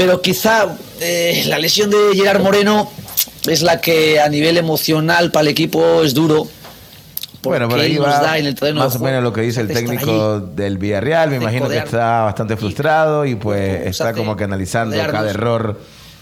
pero 0.00 0.22
quizá 0.22 0.78
eh, 0.98 1.44
la 1.46 1.58
lesión 1.58 1.90
de 1.90 2.14
Gerard 2.14 2.40
Moreno 2.40 2.90
es 3.46 3.60
la 3.60 3.82
que 3.82 4.18
a 4.18 4.30
nivel 4.30 4.56
emocional 4.56 5.30
para 5.30 5.42
el 5.42 5.48
equipo 5.48 6.02
es 6.02 6.14
duro. 6.14 6.46
Bueno, 7.42 7.68
por 7.68 7.78
ahí 7.78 7.98
va 7.98 8.18
da 8.18 8.38
en 8.38 8.46
el 8.46 8.54
terreno 8.54 8.80
de 8.80 8.86
más 8.86 8.96
o 8.96 9.00
menos 9.00 9.22
lo 9.22 9.30
que 9.30 9.42
dice 9.42 9.60
el 9.60 9.68
técnico 9.68 10.40
del 10.40 10.78
Villarreal. 10.78 11.28
Me 11.28 11.36
imagino 11.36 11.68
que 11.68 11.76
está 11.76 12.22
bastante 12.22 12.56
frustrado 12.56 13.26
y 13.26 13.34
pues 13.34 13.88
está 13.88 14.14
como 14.14 14.36
que 14.36 14.44
analizando 14.44 14.96
cada 14.96 15.28
error. 15.28 15.78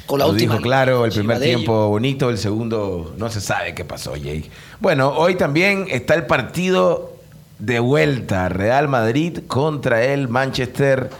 con 0.06 0.18
la 0.18 0.24
lo 0.24 0.32
última 0.32 0.54
dijo 0.54 0.64
claro, 0.64 1.04
el 1.04 1.12
primer 1.12 1.38
tiempo 1.38 1.86
bonito, 1.88 2.30
el 2.30 2.38
segundo 2.38 3.14
no 3.16 3.30
se 3.30 3.40
sabe 3.40 3.76
qué 3.76 3.84
pasó, 3.84 4.16
Jake. 4.16 4.50
Bueno, 4.80 5.10
hoy 5.16 5.36
también 5.36 5.86
está 5.88 6.14
el 6.14 6.26
partido 6.26 7.12
de 7.60 7.78
vuelta, 7.78 8.48
Real 8.48 8.88
Madrid 8.88 9.38
contra 9.46 10.02
el 10.02 10.26
Manchester 10.26 11.10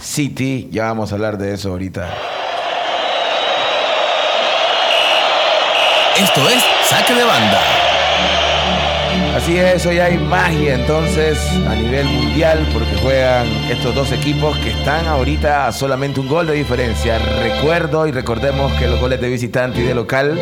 City. 0.00 0.68
Ya 0.70 0.84
vamos 0.84 1.12
a 1.12 1.14
hablar 1.14 1.38
de 1.38 1.54
eso 1.54 1.70
ahorita. 1.70 2.08
Esto 6.16 6.48
es 6.48 6.62
Saque 6.88 7.14
de 7.14 7.24
Banda. 7.24 7.60
Así 9.36 9.56
es, 9.56 9.84
hoy 9.86 9.98
hay 9.98 10.18
magia 10.18 10.74
entonces 10.74 11.38
a 11.66 11.74
nivel 11.74 12.06
mundial 12.06 12.68
porque 12.72 12.94
juegan 13.02 13.46
estos 13.70 13.94
dos 13.94 14.12
equipos 14.12 14.56
que 14.58 14.70
están 14.70 15.06
ahorita 15.06 15.66
a 15.66 15.72
solamente 15.72 16.20
un 16.20 16.28
gol 16.28 16.46
de 16.46 16.52
diferencia. 16.52 17.18
Recuerdo 17.18 18.06
y 18.06 18.12
recordemos 18.12 18.70
que 18.74 18.86
los 18.86 19.00
goles 19.00 19.20
de 19.20 19.30
visitante 19.30 19.80
y 19.80 19.84
de 19.84 19.94
local 19.94 20.38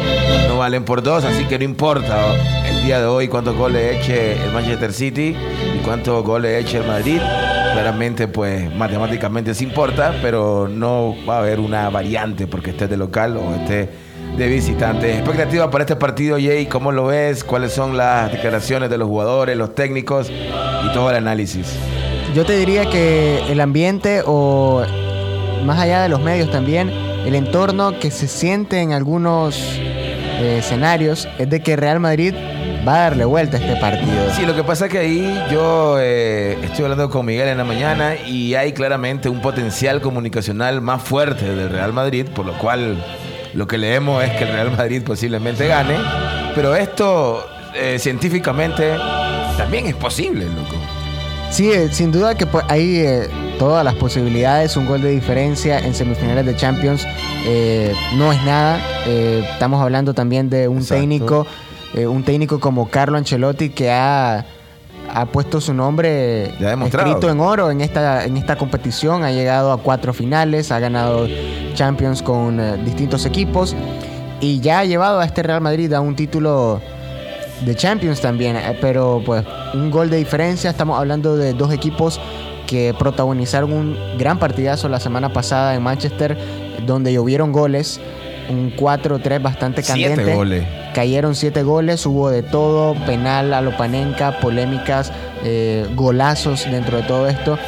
no 0.49 0.59
valen 0.59 0.85
por 0.85 1.03
dos, 1.03 1.25
así 1.25 1.45
que 1.45 1.59
no 1.59 1.65
importa 1.65 2.35
el 2.67 2.83
día 2.85 2.99
de 2.99 3.07
hoy 3.07 3.29
cuántos 3.29 3.57
goles 3.57 3.97
eche 3.97 4.33
el 4.33 4.51
Manchester 4.51 4.93
City 4.93 5.37
y 5.75 5.79
cuántos 5.85 6.25
goles 6.25 6.65
eche 6.65 6.79
el 6.79 6.87
Madrid. 6.87 7.21
Claramente, 7.73 8.29
pues 8.29 8.75
matemáticamente 8.75 9.55
sí 9.55 9.65
importa, 9.65 10.15
pero 10.21 10.69
no 10.69 11.15
va 11.29 11.37
a 11.37 11.39
haber 11.39 11.61
una 11.61 11.89
variante 11.91 12.47
porque 12.47 12.71
esté 12.71 12.89
de 12.89 12.97
local 12.97 13.37
o 13.37 13.55
esté 13.55 13.89
de 14.37 14.49
visitantes. 14.49 15.19
Expectativa 15.19 15.71
para 15.71 15.85
este 15.85 15.97
partido, 15.97 16.37
Jay, 16.37 16.67
¿cómo 16.67 16.93
lo 16.93 17.07
ves? 17.07 17.45
¿Cuáles 17.45 17.73
son 17.73 17.97
las 17.97 18.33
declaraciones 18.33 18.91
de 18.91 18.99
los 18.99 19.09
jugadores, 19.09 19.57
los 19.57 19.75
técnicos 19.75 20.31
y 20.31 20.93
todo 20.93 21.11
el 21.11 21.17
análisis? 21.17 21.77
Yo 22.35 22.45
te 22.45 22.57
diría 22.57 22.89
que 22.89 23.41
el 23.51 23.61
ambiente 23.61 24.23
o 24.25 24.85
más 25.65 25.79
allá 25.79 26.03
de 26.03 26.09
los 26.09 26.21
medios 26.21 26.51
también, 26.51 26.91
el 26.91 27.35
entorno 27.35 27.99
que 27.99 28.11
se 28.11 28.29
siente 28.29 28.81
en 28.81 28.93
algunos 28.93 29.59
eh, 29.79 30.57
escenarios 30.59 31.29
es 31.39 31.51
de 31.51 31.61
que 31.61 31.77
Real 31.77 32.01
Madrid 32.01 32.35
va 32.87 32.95
a 32.95 33.01
darle 33.03 33.25
vuelta 33.25 33.57
a 33.57 33.61
este 33.61 33.77
partido. 33.77 34.31
Sí, 34.35 34.47
lo 34.47 34.55
que 34.55 34.65
pasa 34.65 34.87
es 34.87 34.93
que 34.93 34.99
ahí 34.99 35.41
yo 35.51 35.97
eh, 35.99 36.59
estoy 36.63 36.85
hablando 36.85 37.11
con 37.11 37.27
Miguel 37.27 37.49
en 37.49 37.59
la 37.59 37.65
mañana 37.65 38.17
y 38.17 38.55
hay 38.55 38.73
claramente 38.73 39.29
un 39.29 39.41
potencial 39.41 40.01
comunicacional 40.01 40.81
más 40.81 41.03
fuerte 41.03 41.55
del 41.55 41.71
Real 41.71 41.93
Madrid, 41.93 42.27
por 42.35 42.47
lo 42.47 42.57
cual 42.59 43.05
lo 43.55 43.67
que 43.67 43.79
leemos 43.79 44.23
es 44.25 44.31
que 44.33 44.45
el 44.45 44.53
Real 44.53 44.71
Madrid 44.77 45.03
posiblemente 45.05 45.67
gane, 45.67 45.97
pero 46.55 46.75
esto 46.75 47.45
eh, 47.75 47.99
científicamente 47.99 48.95
también 49.57 49.87
es 49.87 49.95
posible, 49.95 50.47
loco. 50.47 50.77
Sí, 51.51 51.71
eh, 51.73 51.89
sin 51.91 52.13
duda 52.13 52.37
que 52.37 52.47
pues, 52.47 52.65
hay 52.69 53.05
todas 53.59 53.85
las 53.85 53.95
posibilidades, 53.95 54.77
un 54.77 54.87
gol 54.87 55.03
de 55.03 55.11
diferencia 55.11 55.81
en 55.81 55.95
semifinales 55.95 56.47
de 56.47 56.57
Champions 56.57 57.07
no 58.17 58.33
es 58.33 58.43
nada. 58.45 58.81
Estamos 59.07 59.83
hablando 59.83 60.15
también 60.15 60.49
de 60.49 60.69
un 60.69 60.79
Exacto. 60.79 61.01
técnico, 61.01 61.47
eh, 61.95 62.07
un 62.07 62.23
técnico 62.23 62.61
como 62.61 62.89
Carlo 62.89 63.19
Ancelotti 63.19 63.71
que 63.71 63.91
ha, 63.91 64.45
ha 65.13 65.27
puesto 65.27 65.61
su 65.61 65.75
nombre 65.75 66.55
Ya 66.61 66.75
escrito 66.75 67.31
en 67.31 67.41
oro 67.41 67.71
en 67.71 67.81
esta, 67.81 68.25
en 68.25 68.37
esta 68.37 68.57
competición, 68.57 69.25
ha 69.25 69.33
llegado 69.33 69.73
a 69.73 69.79
cuatro 69.79 70.13
finales, 70.13 70.71
ha 70.71 70.79
ganado 70.79 71.27
Champions 71.75 72.23
con 72.23 72.61
eh, 72.61 72.77
distintos 72.85 73.27
equipos 73.27 73.75
y 74.41 74.61
ya 74.61 74.81
ha 74.81 74.85
llevado 74.85 75.21
a 75.21 75.25
este 75.25 75.43
Real 75.43 75.61
Madrid 75.61 75.93
a 75.93 76.01
un 76.01 76.17
título 76.17 76.81
de 77.65 77.75
Champions 77.75 78.21
también, 78.21 78.57
eh, 78.57 78.79
pero 78.81 79.23
pues 79.25 79.45
un 79.75 79.91
gol 79.91 80.11
de 80.11 80.17
diferencia, 80.17 80.71
estamos 80.71 80.99
hablando 80.99 81.37
de 81.37 81.53
dos 81.53 81.73
equipos 81.73 82.21
que 82.67 82.95
protagonizaron 82.99 83.73
un 83.73 83.97
gran 84.17 84.39
partidazo 84.39 84.89
la 84.89 85.01
semana 85.01 85.33
pasada 85.33 85.75
en 85.75 85.83
Manchester, 85.83 86.39
donde 86.87 87.13
llovieron 87.13 87.53
goles, 87.53 88.01
un 88.51 88.75
4-3 88.77 89.41
bastante 89.43 89.83
Siete 89.83 90.09
candente. 90.17 90.35
goles. 90.35 90.65
Cayeron 90.95 91.35
siete 91.35 91.63
goles, 91.63 92.05
hubo 92.05 92.31
de 92.31 92.43
todo, 92.43 92.95
penal 93.07 93.55
a 93.55 93.61
lo 93.61 93.77
panenca, 93.77 94.41
polémicas, 94.41 95.13
eh, 95.45 95.87
golazos 95.95 96.65
dentro 96.71 96.97
de 96.99 97.03
todo 97.05 97.29
esto. 97.29 97.59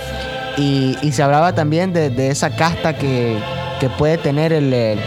Y, 0.59 0.97
y 1.01 1.13
se 1.13 1.23
hablaba 1.23 1.55
también 1.55 1.93
de, 1.93 2.11
de 2.11 2.29
esa 2.29 2.51
casta 2.51 2.95
que, 2.99 3.39
que 3.81 3.89
puede 3.89 4.19
tener 4.19 4.53
el, 4.53 4.73
el- 4.73 4.99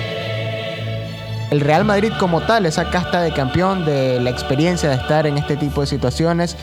el 1.52 1.62
Real 1.62 1.86
Madrid 1.86 2.12
como 2.20 2.42
tal, 2.42 2.66
esa 2.66 2.90
casta 2.90 3.22
de 3.22 3.32
campeón, 3.32 3.86
de 3.86 4.20
la 4.20 4.32
experiencia 4.32 4.90
de 4.90 4.96
estar 4.96 5.28
en 5.28 5.38
este 5.38 5.56
tipo 5.56 5.82
de 5.82 5.88
situaciones. 5.88 6.58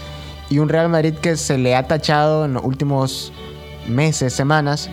Y 0.50 0.59
un 0.59 0.69
Real 0.69 0.88
Madrid 0.88 1.14
que 1.14 1.37
se 1.37 1.57
le 1.57 1.76
ha 1.76 1.85
tachado 1.87 2.45
en 2.45 2.54
los 2.54 2.64
últimos 2.64 3.33
meses, 3.87 4.33
semanas, 4.35 4.90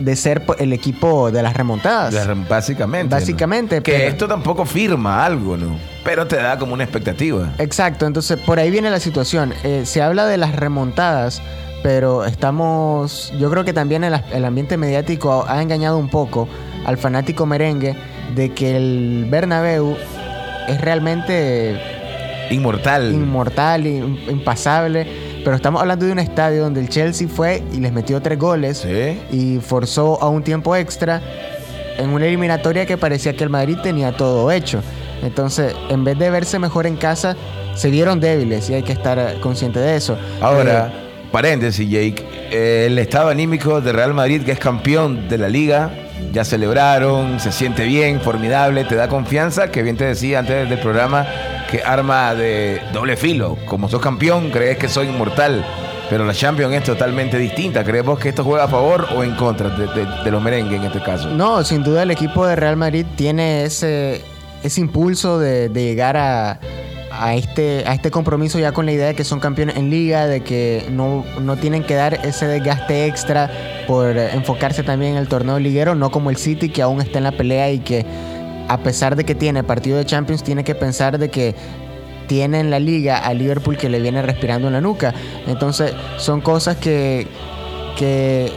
de 0.00 0.16
ser 0.16 0.42
el 0.58 0.72
equipo 0.72 1.30
de 1.30 1.42
las 1.42 1.54
remontadas. 1.56 2.14
Básicamente. 2.48 3.14
¿no? 3.14 3.20
Básicamente, 3.20 3.82
Que 3.82 3.92
pero- 3.92 4.08
esto 4.08 4.28
tampoco 4.28 4.64
firma 4.64 5.24
algo, 5.24 5.56
¿no? 5.56 5.76
Pero 6.04 6.26
te 6.26 6.36
da 6.36 6.58
como 6.58 6.74
una 6.74 6.84
expectativa. 6.84 7.52
Exacto, 7.58 8.06
entonces 8.06 8.38
por 8.38 8.58
ahí 8.58 8.70
viene 8.70 8.90
la 8.90 9.00
situación. 9.00 9.54
Eh, 9.62 9.82
se 9.86 10.02
habla 10.02 10.26
de 10.26 10.36
las 10.36 10.54
remontadas, 10.56 11.40
pero 11.82 12.24
estamos, 12.24 13.32
yo 13.38 13.50
creo 13.50 13.64
que 13.64 13.72
también 13.72 14.04
el, 14.04 14.20
el 14.32 14.44
ambiente 14.44 14.76
mediático 14.76 15.44
ha 15.48 15.62
engañado 15.62 15.96
un 15.98 16.08
poco 16.10 16.48
al 16.86 16.98
fanático 16.98 17.46
merengue 17.46 17.94
de 18.34 18.52
que 18.52 18.76
el 18.76 19.26
Bernabéu 19.30 19.96
es 20.68 20.80
realmente 20.80 21.78
Inmortal. 22.50 23.12
inmortal, 23.12 23.86
in- 23.86 24.18
impasable, 24.28 25.06
pero 25.44 25.54
estamos 25.56 25.80
hablando 25.80 26.06
de 26.06 26.12
un 26.12 26.18
estadio 26.18 26.62
donde 26.62 26.80
el 26.80 26.88
Chelsea 26.88 27.28
fue 27.28 27.62
y 27.72 27.76
les 27.78 27.92
metió 27.92 28.20
tres 28.22 28.38
goles 28.38 28.78
Sí. 28.78 29.20
y 29.30 29.58
forzó 29.60 30.20
a 30.22 30.28
un 30.28 30.42
tiempo 30.42 30.74
extra 30.74 31.20
en 31.98 32.10
una 32.10 32.26
eliminatoria 32.26 32.86
que 32.86 32.96
parecía 32.96 33.34
que 33.36 33.44
el 33.44 33.50
Madrid 33.50 33.76
tenía 33.82 34.12
todo 34.16 34.50
hecho. 34.50 34.80
Entonces, 35.22 35.74
en 35.90 36.02
vez 36.04 36.18
de 36.18 36.28
verse 36.30 36.58
mejor 36.58 36.86
en 36.86 36.96
casa, 36.96 37.36
se 37.74 37.90
vieron 37.90 38.20
débiles 38.20 38.68
y 38.70 38.74
hay 38.74 38.82
que 38.82 38.92
estar 38.92 39.38
consciente 39.40 39.78
de 39.78 39.96
eso. 39.96 40.16
Ahora, 40.40 40.88
Eh, 40.92 41.28
paréntesis, 41.30 41.88
Jake. 41.88 42.24
eh, 42.50 42.84
el 42.86 42.98
estado 42.98 43.28
anímico 43.28 43.80
de 43.80 43.92
Real 43.92 44.12
Madrid, 44.14 44.42
que 44.44 44.52
es 44.52 44.58
campeón 44.58 45.28
de 45.28 45.38
la 45.38 45.48
liga, 45.48 45.90
ya 46.32 46.44
celebraron, 46.44 47.38
se 47.40 47.52
siente 47.52 47.84
bien, 47.84 48.20
formidable, 48.20 48.84
te 48.84 48.94
da 48.96 49.08
confianza, 49.08 49.70
que 49.70 49.82
bien 49.82 49.96
te 49.96 50.04
decía 50.04 50.40
antes 50.40 50.68
del 50.68 50.78
programa, 50.80 51.26
que 51.76 51.82
arma 51.82 52.34
de 52.34 52.80
doble 52.92 53.16
filo. 53.16 53.56
Como 53.66 53.88
sos 53.88 54.00
campeón, 54.00 54.50
crees 54.50 54.78
que 54.78 54.88
soy 54.88 55.08
inmortal. 55.08 55.64
Pero 56.08 56.24
la 56.24 56.34
Champions 56.34 56.72
es 56.74 56.84
totalmente 56.84 57.38
distinta. 57.38 57.82
¿Crees 57.82 58.04
vos 58.04 58.18
que 58.18 58.28
esto 58.28 58.44
juega 58.44 58.64
a 58.64 58.68
favor 58.68 59.08
o 59.16 59.24
en 59.24 59.34
contra 59.34 59.70
de, 59.70 59.86
de- 59.88 60.22
de 60.24 60.30
los 60.30 60.40
merengues 60.42 60.78
en 60.78 60.84
este 60.86 61.00
caso? 61.02 61.28
no, 61.30 61.64
sin 61.64 61.82
duda 61.82 62.02
el 62.04 62.10
equipo 62.10 62.46
de 62.46 62.54
Real 62.54 62.76
Madrid 62.76 63.06
tiene 63.16 63.64
ese, 63.64 64.22
ese 64.62 64.80
impulso 64.82 65.38
de, 65.38 65.68
de 65.70 65.82
llegar 65.84 66.16
a, 66.18 66.60
a 67.10 67.34
este, 67.34 67.84
a 67.86 67.94
este 67.94 68.10
compromiso 68.10 68.58
ya 68.58 68.70
con 68.72 68.84
la 68.86 68.92
idea 68.92 69.06
de 69.06 69.14
que 69.14 69.24
son 69.24 69.40
campeones 69.40 69.76
en 69.76 69.88
liga, 69.90 70.26
de 70.26 70.42
que 70.42 70.86
no, 70.90 71.24
no 71.40 71.56
tienen 71.56 71.82
que 71.82 71.94
dar 71.94 72.20
ese 72.24 72.46
desgaste 72.46 73.06
extra 73.06 73.50
por 73.88 74.16
enfocarse 74.16 74.82
también 74.82 75.12
en 75.12 75.18
el 75.18 75.26
torneo 75.28 75.58
liguero, 75.58 75.94
no 75.94 76.10
como 76.10 76.30
el 76.30 76.36
City 76.36 76.68
que 76.68 76.82
aún 76.82 77.00
está 77.00 77.18
en 77.18 77.24
la 77.24 77.32
pelea 77.32 77.70
y 77.72 77.78
que 77.80 78.04
a 78.68 78.78
pesar 78.78 79.16
de 79.16 79.24
que 79.24 79.34
tiene 79.34 79.62
partido 79.62 79.98
de 79.98 80.04
Champions, 80.04 80.42
tiene 80.42 80.64
que 80.64 80.74
pensar 80.74 81.18
de 81.18 81.30
que 81.30 81.54
tiene 82.26 82.60
en 82.60 82.70
la 82.70 82.78
liga 82.78 83.18
a 83.18 83.34
Liverpool 83.34 83.76
que 83.76 83.88
le 83.88 84.00
viene 84.00 84.22
respirando 84.22 84.68
en 84.68 84.74
la 84.74 84.80
nuca. 84.80 85.14
Entonces 85.46 85.92
son 86.16 86.40
cosas 86.40 86.76
que, 86.76 87.26
que 87.98 88.50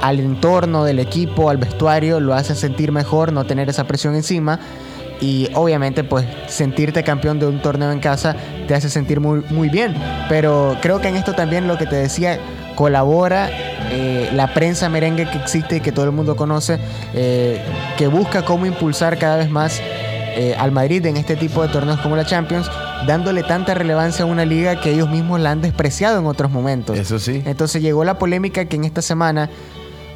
al 0.00 0.18
entorno 0.18 0.84
del 0.84 0.98
equipo, 0.98 1.48
al 1.48 1.58
vestuario, 1.58 2.20
lo 2.20 2.34
hace 2.34 2.54
sentir 2.54 2.92
mejor, 2.92 3.32
no 3.32 3.44
tener 3.44 3.68
esa 3.68 3.84
presión 3.84 4.14
encima. 4.14 4.58
Y 5.20 5.48
obviamente, 5.54 6.02
pues 6.02 6.26
sentirte 6.48 7.04
campeón 7.04 7.38
de 7.38 7.46
un 7.46 7.62
torneo 7.62 7.92
en 7.92 8.00
casa 8.00 8.34
te 8.66 8.74
hace 8.74 8.90
sentir 8.90 9.20
muy, 9.20 9.44
muy 9.50 9.68
bien. 9.68 9.94
Pero 10.28 10.76
creo 10.82 11.00
que 11.00 11.08
en 11.08 11.16
esto 11.16 11.34
también 11.34 11.68
lo 11.68 11.78
que 11.78 11.86
te 11.86 11.94
decía, 11.94 12.40
colabora 12.74 13.48
eh, 13.92 14.30
la 14.32 14.54
prensa 14.54 14.88
merengue 14.88 15.28
que 15.28 15.36
existe 15.36 15.76
y 15.76 15.80
que 15.80 15.92
todo 15.92 16.06
el 16.06 16.12
mundo 16.12 16.34
conoce, 16.34 16.78
eh, 17.12 17.60
que 17.98 18.06
busca 18.06 18.42
cómo 18.42 18.64
impulsar 18.64 19.18
cada 19.18 19.36
vez 19.36 19.50
más 19.50 19.80
eh, 20.34 20.56
al 20.58 20.72
Madrid 20.72 21.04
en 21.04 21.18
este 21.18 21.36
tipo 21.36 21.62
de 21.62 21.68
torneos 21.68 22.00
como 22.00 22.16
la 22.16 22.24
Champions, 22.24 22.70
dándole 23.06 23.42
tanta 23.42 23.74
relevancia 23.74 24.24
a 24.24 24.26
una 24.26 24.46
liga 24.46 24.80
que 24.80 24.92
ellos 24.92 25.10
mismos 25.10 25.40
la 25.40 25.50
han 25.50 25.60
despreciado 25.60 26.18
en 26.18 26.26
otros 26.26 26.50
momentos. 26.50 26.98
Eso 26.98 27.18
sí. 27.18 27.42
Entonces 27.44 27.82
llegó 27.82 28.02
la 28.04 28.18
polémica 28.18 28.64
que 28.64 28.76
en 28.76 28.84
esta 28.84 29.02
semana 29.02 29.50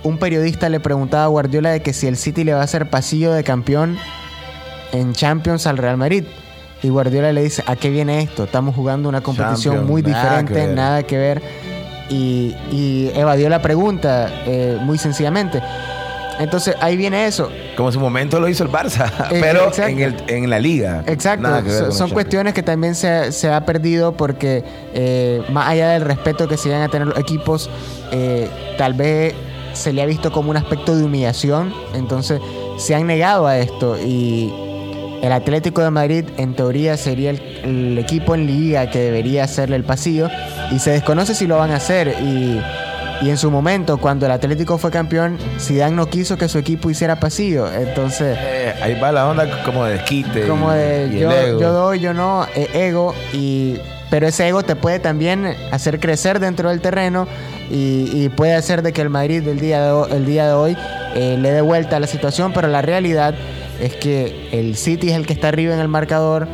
un 0.05 0.17
periodista 0.19 0.71
le 0.71 0.81
preguntaba 0.81 1.25
a 1.25 1.29
Guardiola 1.29 1.71
de 1.71 1.83
que 1.83 1.93
si 1.93 2.07
el 2.07 2.17
City 2.17 2.45
le 2.45 2.55
va 2.55 2.61
a 2.61 2.65
hacer 2.65 2.89
pasillo 2.89 3.33
de 3.33 3.45
campeón 3.45 3.99
en 4.93 5.13
Champions 5.13 5.67
al 5.67 5.77
Real 5.77 5.99
Madrid. 5.99 6.25
Y 6.83 6.89
Guardiola 6.89 7.33
le 7.33 7.43
dice, 7.43 7.63
¿a 7.67 7.77
qué 7.77 7.91
viene 7.91 8.23
esto? 8.23 8.45
Estamos 8.45 8.75
jugando 8.75 9.09
una 9.09 9.21
competición 9.21 9.77
Champions, 9.77 9.91
muy 9.91 10.03
nada 10.03 10.15
que 10.15 10.43
diferente, 10.43 10.67
ver". 10.67 10.77
nada 10.77 11.03
que 11.03 11.19
ver. 11.19 11.43
Y, 12.09 12.55
y 12.71 13.11
evadió 13.15 13.49
la 13.49 13.61
pregunta 13.61 14.31
eh, 14.47 14.79
muy 14.81 14.99
sencillamente. 14.99 15.61
Entonces 16.39 16.75
ahí 16.81 16.97
viene 16.97 17.27
eso. 17.27 17.51
Como 17.77 17.89
en 17.89 17.93
su 17.95 18.01
momento 18.01 18.41
lo 18.41 18.49
hizo 18.49 18.65
el 18.65 18.71
Barça, 18.71 19.11
Eh, 19.31 19.39
pero 19.41 19.71
en, 19.77 20.01
el, 20.01 20.17
en 20.27 20.51
la 20.51 20.59
liga. 20.59 21.03
Exacto, 21.07 21.49
son, 21.93 22.11
cuestiones 22.11 22.55
que 22.55 22.63
también 22.63 22.95
se, 22.95 23.33
se 23.33 23.51
ha 23.51 23.65
perdido 23.65 24.17
porque 24.17 24.63
eh, 24.95 25.43
más 25.51 25.69
allá 25.69 25.91
del 25.91 26.03
respeto 26.03 26.47
que 26.49 26.57
se 26.57 26.69
llegan 26.69 26.83
a 26.83 26.89
tener 26.89 27.09
los 27.09 27.19
equipos, 27.19 27.71
eh, 28.13 28.49
tal 28.77 28.95
vez 28.95 29.35
se 29.73 29.93
le 29.93 30.03
ha 30.03 30.07
visto 30.07 30.33
como 30.33 30.51
un 30.51 30.57
aspecto 30.57 30.97
de 30.97 31.05
humillación, 31.05 31.73
entonces 31.95 32.41
se 32.79 32.95
han 32.95 33.07
negado 33.07 33.47
a 33.47 33.59
esto 33.59 33.99
y 33.99 34.53
el 35.27 35.33
Atlético 35.33 35.83
de 35.83 35.91
Madrid 35.91 36.25
en 36.37 36.55
teoría 36.55 36.97
sería 36.97 37.31
el, 37.31 37.41
el 37.65 37.99
equipo 37.99 38.35
en 38.35 38.47
liga 38.47 38.89
que 38.91 38.99
debería 38.99 39.45
hacerle 39.45 39.77
el 39.77 39.85
pasillo 39.85 40.29
y 40.71 40.79
se 40.79 40.91
desconoce 40.93 41.35
si 41.35 41.47
lo 41.47 41.57
van 41.59 41.71
a 41.73 41.77
hacer 41.77 42.15
y, 42.23 42.61
y 43.23 43.31
en 43.31 43.37
su 43.37 43.51
momento 43.51 43.99
cuando 43.99 44.27
el 44.27 44.33
Atlético 44.33 44.79
fue 44.79 44.91
campeón, 44.91 45.39
Zidane 45.59 45.97
no 45.97 46.07
quiso 46.07 46.37
que 46.39 46.49
su 46.49 46.59
equipo 46.59 46.91
hiciera 46.91 47.17
pasillo, 47.19 47.67
entonces 47.73 48.37
Eh, 48.41 48.75
ahí 48.83 48.99
va 49.01 49.11
la 49.11 49.27
onda 49.29 49.65
como 49.65 49.85
de 49.85 49.95
desquite. 49.95 50.47
como 50.47 50.71
de 50.71 51.11
y 51.13 51.19
yo, 51.19 51.31
ego. 51.33 51.61
yo 51.61 51.73
doy, 51.73 51.99
yo 52.01 52.15
no, 52.15 52.47
eh, 52.55 52.69
ego, 52.75 53.15
y, 53.33 53.79
pero 54.11 54.29
ese 54.29 54.47
ego 54.49 54.63
te 54.63 54.77
puede 54.77 55.01
también 55.01 55.47
hacer 55.73 55.99
crecer 55.99 56.39
dentro 56.41 56.69
del 56.69 56.81
terreno 56.81 57.27
y, 57.71 58.11
y 58.13 58.29
puede 58.29 58.55
hacer 58.55 58.83
de 58.83 58.93
que 58.93 59.03
el 59.03 59.11
Madrid 59.11 59.43
del 59.43 59.59
día 59.59 59.83
de, 59.93 60.17
el 60.17 60.25
día 60.25 60.47
de 60.47 60.53
hoy 60.53 60.77
eh, 61.17 61.37
le 61.41 61.51
dé 61.51 61.63
vuelta 61.63 61.97
a 61.97 62.01
la 62.01 62.07
situación, 62.07 62.53
pero 62.53 62.69
la 62.69 62.83
realidad 62.83 63.35
es 63.81 63.95
que 63.97 64.49
el 64.53 64.77
City 64.77 65.11
es 65.11 65.17
el 65.17 65.27
que 65.27 65.33
está 65.33 65.49
arriba 65.49 65.75
en 65.75 65.81
el 65.81 65.89
marcador. 65.89 66.49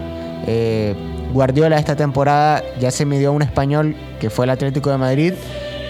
eh, 0.47 0.95
Guardiola 1.33 1.79
esta 1.79 1.97
temporada 1.97 2.63
ya 2.79 2.91
se 2.91 3.07
midió 3.07 3.31
a 3.31 3.33
un 3.33 3.41
español 3.41 3.97
que 4.21 4.29
fue 4.29 4.45
el 4.45 4.51
Atlético 4.51 4.91
de 4.91 4.99
Madrid 4.99 5.33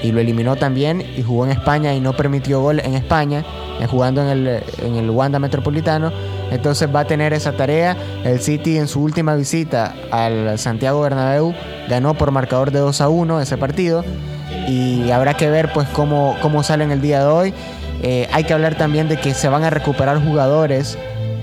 y 0.03 0.13
lo 0.13 0.21
eliminó 0.21 0.55
también 0.57 1.03
y 1.17 1.23
jugó 1.23 1.45
en 1.45 1.53
España 1.53 1.95
y 1.95 2.01
no 2.01 2.13
permitió 2.13 2.61
gol 2.61 2.81
en 2.81 2.95
España, 2.95 3.45
eh, 3.81 3.87
jugando 3.87 4.23
en 4.23 4.29
el, 4.29 4.63
en 4.85 4.95
el 4.97 5.11
Wanda 5.11 5.39
Metropolitano. 5.39 6.13
Entonces 6.51 6.89
va 6.95 7.01
a 7.01 7.07
tener 7.07 7.33
esa 7.33 7.53
tarea. 7.53 7.97
El 8.25 8.41
City 8.41 8.79
en 8.79 8.89
su 8.89 9.03
última 9.03 9.35
visita 9.35 9.95
al 10.11 10.59
Santiago 10.59 11.01
Bernabéu 11.01 11.55
ganó 11.89 12.15
por 12.15 12.31
marcador 12.31 12.71
de 12.71 12.81
2 12.81 13.01
a 13.01 13.09
1 13.09 13.41
ese 13.41 13.57
partido 13.57 14.05
y 14.69 15.11
habrá 15.11 15.35
que 15.35 15.49
ver 15.51 15.73
pues 15.73 15.89
cómo, 15.89 16.37
cómo 16.41 16.63
sale 16.63 16.85
en 16.85 16.91
el 16.91 17.01
día 17.01 17.21
de 17.21 17.27
hoy. 17.27 17.55
Eh, 18.03 18.29
hay 18.33 18.45
que 18.45 18.53
hablar 18.53 18.77
también 18.77 19.09
de 19.09 19.17
que 19.17 19.35
se 19.35 19.49
van 19.49 19.63
a 19.63 19.71
recuperar 19.71 20.19
jugadores 20.25 20.99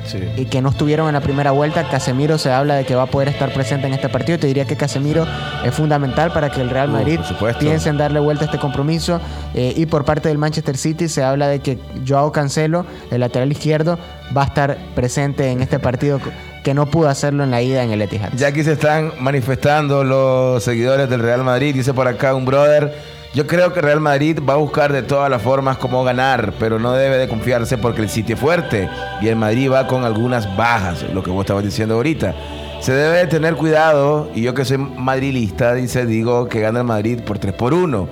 Sí. 0.10 0.18
y 0.38 0.46
que 0.46 0.62
no 0.62 0.70
estuvieron 0.70 1.08
en 1.08 1.14
la 1.14 1.22
primera 1.22 1.52
vuelta. 1.52 1.88
Casemiro 1.90 2.38
se 2.38 2.52
habla 2.52 2.76
de 2.76 2.86
que 2.86 2.96
va 2.96 3.04
a 3.04 3.06
poder 3.08 3.28
estar 3.30 3.54
presente 3.54 3.88
en 3.88 3.94
este 3.94 4.10
partido. 4.10 4.40
Te 4.40 4.48
diría 4.48 4.66
que 4.66 4.76
Casemiro 4.76 5.26
es 5.64 5.74
fundamental 5.74 6.32
para 6.34 6.50
que 6.50 6.62
el 6.62 6.70
Real 6.70 6.90
Uh, 6.90 6.94
Madrid 6.94 7.20
supuesto. 7.28 7.60
piense 7.60 7.90
en 7.90 7.98
darle 7.98 8.20
vuelta 8.20 8.44
a 8.44 8.48
este 8.48 8.58
compromiso. 8.60 9.22
Eh, 9.54 9.74
y 9.76 9.86
por 9.86 10.06
parte 10.06 10.30
del 10.30 10.38
Manchester 10.38 10.78
City 10.78 11.08
se 11.08 11.24
habla 11.24 11.48
de 11.48 11.60
que 11.60 11.78
Joao 12.08 12.32
Cancelo, 12.32 12.86
el 13.12 13.20
lateral 13.22 13.52
izquierdo, 13.52 13.98
va 14.36 14.44
a 14.44 14.46
estar 14.46 14.78
presente 14.96 15.52
en 15.52 15.62
este 15.62 15.80
partido 15.80 16.20
que 16.64 16.74
no 16.74 16.88
pudo 16.88 17.08
hacerlo 17.10 17.44
en 17.44 17.52
la 17.52 17.62
ida 17.62 17.84
en 17.84 17.92
el 17.92 18.02
Etihad. 18.02 18.30
Ya 18.36 18.48
aquí 18.48 18.64
se 18.64 18.74
están 18.74 19.14
manifestando 19.20 20.04
los 20.04 20.64
seguidores 20.64 21.10
del 21.10 21.22
Real 21.22 21.44
Madrid. 21.44 21.74
Dice 21.74 21.94
por 21.94 22.08
acá 22.08 22.36
un 22.36 22.46
brother. 22.46 23.19
Yo 23.36 23.46
creo 23.46 23.72
que 23.74 23.82
Real 23.82 24.00
Madrid 24.00 24.40
va 24.48 24.54
a 24.54 24.58
buscar 24.58 24.92
de 24.92 25.04
todas 25.04 25.30
las 25.30 25.44
formas 25.44 25.78
cómo 25.78 26.04
ganar, 26.04 26.54
pero 26.58 26.80
no 26.80 26.94
debe 26.94 27.18
de 27.18 27.28
confiarse 27.28 27.78
porque 27.78 28.02
el 28.02 28.10
City 28.10 28.34
es 28.34 28.40
fuerte 28.40 28.90
y 29.22 29.28
el 29.28 29.36
Madrid 29.36 29.72
va 29.72 29.86
con 29.86 30.04
algunas 30.04 30.58
bajas, 30.58 31.06
lo 31.14 31.22
que 31.22 31.30
vos 31.30 31.42
estabas 31.42 31.64
diciendo 31.64 31.94
ahorita. 31.94 32.34
Se 32.80 32.92
debe 32.92 33.18
de 33.18 33.28
tener 33.28 33.54
cuidado 33.54 34.32
y 34.34 34.42
yo 34.42 34.56
que 34.56 34.66
soy 34.66 34.80
madrilista, 34.80 35.76
dice, 35.76 36.08
digo 36.08 36.50
que 36.50 36.60
gana 36.60 36.80
el 36.80 36.86
Madrid 36.86 37.20
por 37.20 37.38
3 37.38 37.54
por 37.54 37.76
1, 37.76 38.10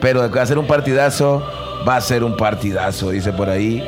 pero 0.00 0.22
de 0.22 0.28
que 0.28 0.36
va 0.36 0.42
a 0.42 0.46
ser 0.46 0.58
un 0.58 0.68
partidazo, 0.68 1.42
va 1.86 1.96
a 1.96 2.00
ser 2.00 2.22
un 2.22 2.36
partidazo, 2.36 3.10
dice 3.10 3.32
por 3.32 3.48
ahí 3.48 3.82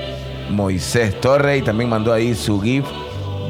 Moisés 0.50 1.20
Torre 1.20 1.58
y 1.58 1.62
también 1.62 1.90
mandó 1.90 2.12
ahí 2.12 2.34
su 2.34 2.60
GIF 2.60 2.86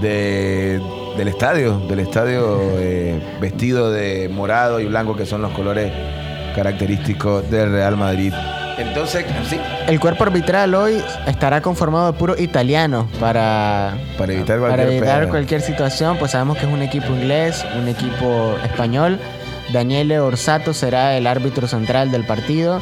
de, 0.03 0.83
del 1.17 1.29
estadio, 1.29 1.79
del 1.89 2.01
estadio 2.01 2.59
eh, 2.77 3.19
vestido 3.41 3.91
de 3.91 4.29
morado 4.29 4.81
y 4.81 4.85
blanco, 4.85 5.17
que 5.17 5.25
son 5.25 5.41
los 5.41 5.53
colores 5.53 5.91
característicos 6.55 7.51
del 7.51 7.71
Real 7.73 7.97
Madrid. 7.97 8.33
Entonces, 8.79 9.25
sí, 9.49 9.59
El 9.87 10.01
cuerpo 10.01 10.25
arbitral 10.25 10.75
hoy 10.75 11.03
estará 11.27 11.61
conformado 11.61 12.11
de 12.13 12.19
puro 12.19 12.39
italiano 12.39 13.07
para, 13.21 13.95
Para 14.17 14.33
evitar 14.33 14.59
para 14.61 14.75
cualquier 14.75 14.93
evitar 14.93 15.21
pega. 15.21 15.31
cualquier 15.31 15.61
situación. 15.61 16.17
Pues 16.19 16.31
sabemos 16.33 16.57
que 16.59 16.67
es 16.67 16.73
un 16.73 16.83
equipo 16.83 17.09
inglés, 17.09 17.65
un 17.79 17.89
equipo 17.89 18.57
español. 18.65 19.19
Daniele 19.73 20.21
Orsato 20.21 20.73
será 20.75 21.17
el 21.17 21.27
árbitro 21.27 21.69
central 21.69 22.11
del 22.11 22.25
partido. 22.25 22.81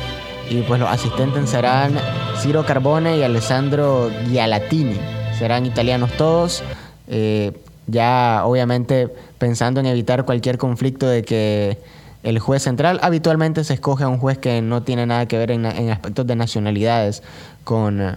Y 0.49 0.63
pues 0.63 0.81
los 0.81 0.89
asistentes 0.89 1.51
serán 1.51 1.93
Ciro 2.39 2.65
Carbone 2.65 3.17
y 3.17 3.23
Alessandro 3.23 4.11
Gialatini. 4.29 4.99
Serán 5.39 5.67
italianos 5.67 6.11
todos. 6.13 6.63
Eh, 7.09 7.53
ya 7.87 8.43
obviamente 8.45 9.09
pensando 9.39 9.81
en 9.81 9.87
evitar 9.87 10.25
cualquier 10.25 10.59
conflicto 10.59 11.09
de 11.09 11.23
que 11.23 11.79
el 12.23 12.39
juez 12.39 12.63
central 12.63 12.99
habitualmente 13.03 13.65
se 13.65 13.75
escoge 13.75 14.05
a 14.05 14.09
un 14.09 14.19
juez 14.19 14.39
que 14.39 14.61
no 14.63 14.83
tiene 14.83 15.07
nada 15.07 15.27
que 15.27 15.39
ver 15.39 15.51
en, 15.51 15.65
en 15.65 15.91
aspectos 15.91 16.27
de 16.27 16.37
nacionalidades 16.37 17.23
con, 17.65 18.01
eh, 18.01 18.17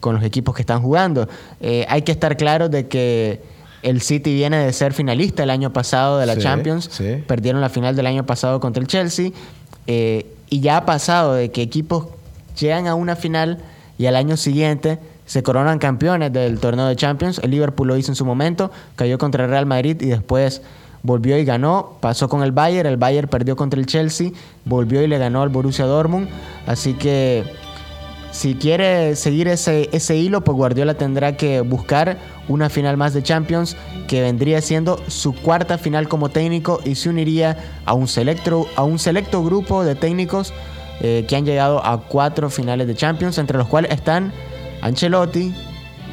con 0.00 0.14
los 0.14 0.24
equipos 0.24 0.54
que 0.54 0.62
están 0.62 0.82
jugando. 0.82 1.28
Eh, 1.60 1.84
hay 1.88 2.02
que 2.02 2.12
estar 2.12 2.36
claro 2.36 2.68
de 2.68 2.86
que 2.88 3.40
el 3.82 4.02
City 4.02 4.34
viene 4.34 4.58
de 4.58 4.72
ser 4.72 4.92
finalista 4.92 5.42
el 5.42 5.50
año 5.50 5.72
pasado 5.72 6.18
de 6.18 6.26
la 6.26 6.34
Sí, 6.34 6.42
Champions. 6.42 6.88
sí. 6.92 7.24
Perdieron 7.26 7.60
la 7.60 7.70
final 7.70 7.96
del 7.96 8.06
año 8.06 8.24
pasado 8.26 8.60
contra 8.60 8.80
el 8.80 8.86
Chelsea. 8.86 9.30
eh, 9.86 10.26
y 10.52 10.60
ya 10.60 10.78
ha 10.78 10.84
pasado 10.84 11.34
de 11.34 11.50
que 11.52 11.62
equipos 11.62 12.06
llegan 12.58 12.86
a 12.88 12.94
una 12.96 13.14
final 13.16 13.58
y 13.98 14.06
al 14.06 14.16
año 14.16 14.36
siguiente 14.36 14.98
se 15.24 15.42
coronan 15.44 15.78
campeones 15.78 16.32
del 16.32 16.58
torneo 16.58 16.86
de 16.86 16.96
Champions. 16.96 17.40
El 17.42 17.52
Liverpool 17.52 17.86
lo 17.86 17.96
hizo 17.96 18.10
en 18.10 18.16
su 18.16 18.24
momento, 18.24 18.70
cayó 18.96 19.16
contra 19.16 19.44
el 19.44 19.50
Real 19.50 19.66
Madrid 19.66 19.96
y 20.00 20.06
después 20.06 20.60
volvió 21.02 21.38
y 21.38 21.44
ganó. 21.44 21.96
Pasó 22.00 22.28
con 22.28 22.42
el 22.42 22.52
Bayern, 22.52 22.88
el 22.88 22.96
Bayern 22.96 23.28
perdió 23.28 23.56
contra 23.56 23.80
el 23.80 23.86
Chelsea, 23.86 24.30
volvió 24.64 25.02
y 25.02 25.06
le 25.06 25.18
ganó 25.18 25.42
al 25.42 25.48
Borussia 25.48 25.86
Dortmund. 25.86 26.28
Así 26.66 26.94
que 26.94 27.44
si 28.30 28.54
quiere 28.54 29.16
seguir 29.16 29.48
ese, 29.48 29.88
ese 29.92 30.16
hilo, 30.16 30.42
pues 30.42 30.56
Guardiola 30.56 30.94
tendrá 30.94 31.36
que 31.36 31.60
buscar 31.62 32.18
una 32.48 32.68
final 32.68 32.96
más 32.96 33.12
de 33.12 33.22
Champions 33.22 33.76
que 34.06 34.22
vendría 34.22 34.60
siendo 34.60 35.00
su 35.08 35.34
cuarta 35.34 35.78
final 35.78 36.08
como 36.08 36.28
técnico 36.28 36.80
y 36.84 36.94
se 36.94 37.08
uniría 37.08 37.56
a 37.84 37.94
un 37.94 38.08
selecto, 38.08 38.66
a 38.76 38.84
un 38.84 38.98
selecto 38.98 39.44
grupo 39.44 39.84
de 39.84 39.94
técnicos 39.94 40.52
eh, 41.00 41.24
que 41.28 41.36
han 41.36 41.44
llegado 41.44 41.84
a 41.84 42.02
cuatro 42.02 42.50
finales 42.50 42.86
de 42.86 42.94
Champions, 42.94 43.38
entre 43.38 43.58
los 43.58 43.68
cuales 43.68 43.90
están 43.92 44.32
Ancelotti 44.82 45.54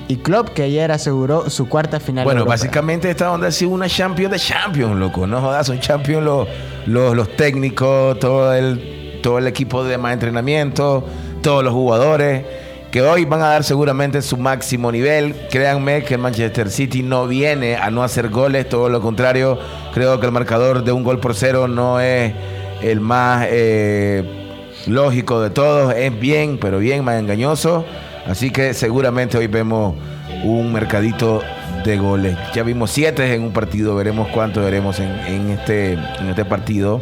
y 0.07 0.17
Klopp, 0.17 0.49
que 0.49 0.63
ayer 0.63 0.91
aseguró 0.91 1.49
su 1.49 1.67
cuarta 1.67 1.99
final. 1.99 2.23
Bueno, 2.23 2.45
básicamente 2.45 3.09
esta 3.09 3.31
onda 3.31 3.47
ha 3.47 3.51
sido 3.51 3.71
una 3.71 3.89
Champions 3.89 4.31
de 4.31 4.39
Champions, 4.39 4.95
loco. 4.95 5.27
No 5.27 5.41
jodas, 5.41 5.67
son 5.67 5.79
Champions 5.79 6.23
los, 6.23 6.47
los, 6.85 7.15
los 7.15 7.35
técnicos, 7.35 8.17
todo 8.19 8.53
el, 8.53 9.19
todo 9.21 9.37
el 9.37 9.47
equipo 9.47 9.83
de 9.83 9.97
más 9.97 10.13
entrenamiento, 10.13 11.03
todos 11.41 11.63
los 11.63 11.73
jugadores, 11.73 12.45
que 12.91 13.01
hoy 13.01 13.25
van 13.25 13.41
a 13.41 13.47
dar 13.47 13.63
seguramente 13.65 14.21
su 14.21 14.37
máximo 14.37 14.91
nivel. 14.91 15.35
Créanme 15.51 16.03
que 16.03 16.13
el 16.13 16.21
Manchester 16.21 16.69
City 16.69 17.03
no 17.03 17.27
viene 17.27 17.75
a 17.75 17.91
no 17.91 18.01
hacer 18.01 18.29
goles, 18.29 18.69
todo 18.69 18.87
lo 18.87 19.01
contrario. 19.01 19.59
Creo 19.93 20.19
que 20.21 20.25
el 20.25 20.31
marcador 20.31 20.85
de 20.85 20.93
un 20.93 21.03
gol 21.03 21.19
por 21.19 21.35
cero 21.35 21.67
no 21.67 21.99
es 21.99 22.33
el 22.81 23.01
más 23.01 23.45
eh, 23.49 24.23
lógico 24.87 25.41
de 25.41 25.49
todos. 25.49 25.93
Es 25.93 26.17
bien, 26.17 26.57
pero 26.59 26.79
bien 26.79 27.03
más 27.03 27.19
engañoso. 27.19 27.83
Así 28.29 28.51
que 28.51 28.73
seguramente 28.73 29.37
hoy 29.37 29.47
vemos 29.47 29.95
un 30.43 30.73
mercadito 30.73 31.41
de 31.85 31.97
goles. 31.97 32.37
Ya 32.53 32.63
vimos 32.63 32.91
siete 32.91 33.33
en 33.33 33.43
un 33.43 33.53
partido, 33.53 33.95
veremos 33.95 34.27
cuánto 34.29 34.61
veremos 34.61 34.99
en, 34.99 35.49
este, 35.49 35.93
en 35.93 36.29
este 36.29 36.45
partido. 36.45 37.01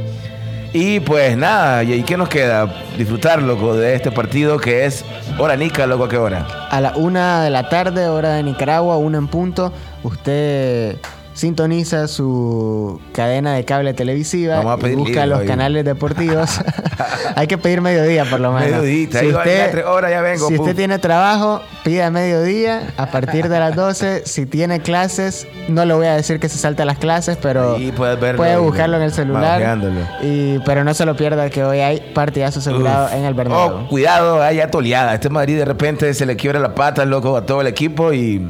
Y 0.73 0.99
pues 0.99 1.37
nada, 1.37 1.83
¿y 1.83 2.03
qué 2.03 2.17
nos 2.17 2.27
queda? 2.27 2.69
Disfrutar, 2.97 3.41
loco, 3.41 3.75
de 3.75 3.95
este 3.95 4.11
partido 4.11 4.57
que 4.57 4.85
es 4.85 5.05
hora 5.39 5.55
nica, 5.55 5.87
loco, 5.87 6.03
¿a 6.03 6.09
qué 6.09 6.17
hora? 6.17 6.65
a 6.75 6.81
la 6.81 6.91
una 6.97 7.41
de 7.41 7.49
la 7.49 7.69
tarde, 7.69 8.09
hora 8.09 8.33
de 8.33 8.43
Nicaragua, 8.43 8.97
una 8.97 9.17
en 9.17 9.27
punto. 9.27 9.71
Usted 10.03 10.97
sintoniza 11.35 12.07
su 12.07 12.99
cadena 13.13 13.53
de 13.53 13.65
cable 13.65 13.93
televisiva 13.93 14.61
Vamos 14.61 14.83
a 14.83 14.89
y 14.89 14.95
busca 14.95 15.25
libro 15.25 15.39
los 15.39 15.47
canales 15.47 15.85
deportivos. 15.85 16.59
Hay 17.35 17.47
que 17.47 17.57
pedir 17.57 17.81
mediodía 17.81 18.25
por 18.25 18.39
lo 18.39 18.51
menos. 18.51 18.81
Mediodita, 18.81 19.21
va, 19.21 19.45
ya 19.45 19.71
tres 19.71 19.85
horas, 19.85 20.11
ya 20.11 20.21
vengo, 20.21 20.47
si 20.47 20.55
usted 20.55 20.75
tiene 20.75 20.99
trabajo, 20.99 21.61
pida 21.83 22.09
mediodía 22.09 22.93
a 22.97 23.07
partir 23.07 23.49
de 23.49 23.59
las 23.59 23.75
12. 23.75 24.23
Si 24.35 24.45
tiene 24.45 24.81
clases, 24.81 25.47
no 25.67 25.85
le 25.85 25.93
voy 25.93 26.07
a 26.07 26.15
decir 26.15 26.39
que 26.39 26.49
se 26.49 26.57
salte 26.57 26.83
las 26.83 26.97
clases, 26.97 27.37
pero 27.41 27.75
Ahí 27.75 27.91
puedes 27.91 28.19
verlo 28.19 28.37
puede 28.37 28.57
buscarlo 28.57 28.97
en 28.97 29.03
el 29.03 29.11
celular. 29.11 29.77
Y, 30.21 30.59
pero 30.59 30.83
no 30.83 30.93
se 30.93 31.05
lo 31.05 31.15
pierda 31.15 31.49
que 31.49 31.63
hoy 31.63 31.79
hay 31.79 32.11
partidazo 32.13 32.59
asegurado 32.59 33.05
Uf. 33.05 33.13
en 33.13 33.25
el 33.25 33.33
Bernabéu. 33.33 33.77
Oh, 33.77 33.87
cuidado, 33.87 34.41
hay 34.41 34.59
toleada. 34.69 35.13
Este 35.13 35.29
Madrid 35.29 35.57
de 35.57 35.65
repente 35.65 36.13
se 36.13 36.25
le 36.25 36.35
quiebra 36.35 36.59
la 36.59 36.75
pata, 36.75 37.05
loco, 37.05 37.37
a 37.37 37.45
todo 37.45 37.61
el 37.61 37.67
equipo 37.67 38.13
y 38.13 38.45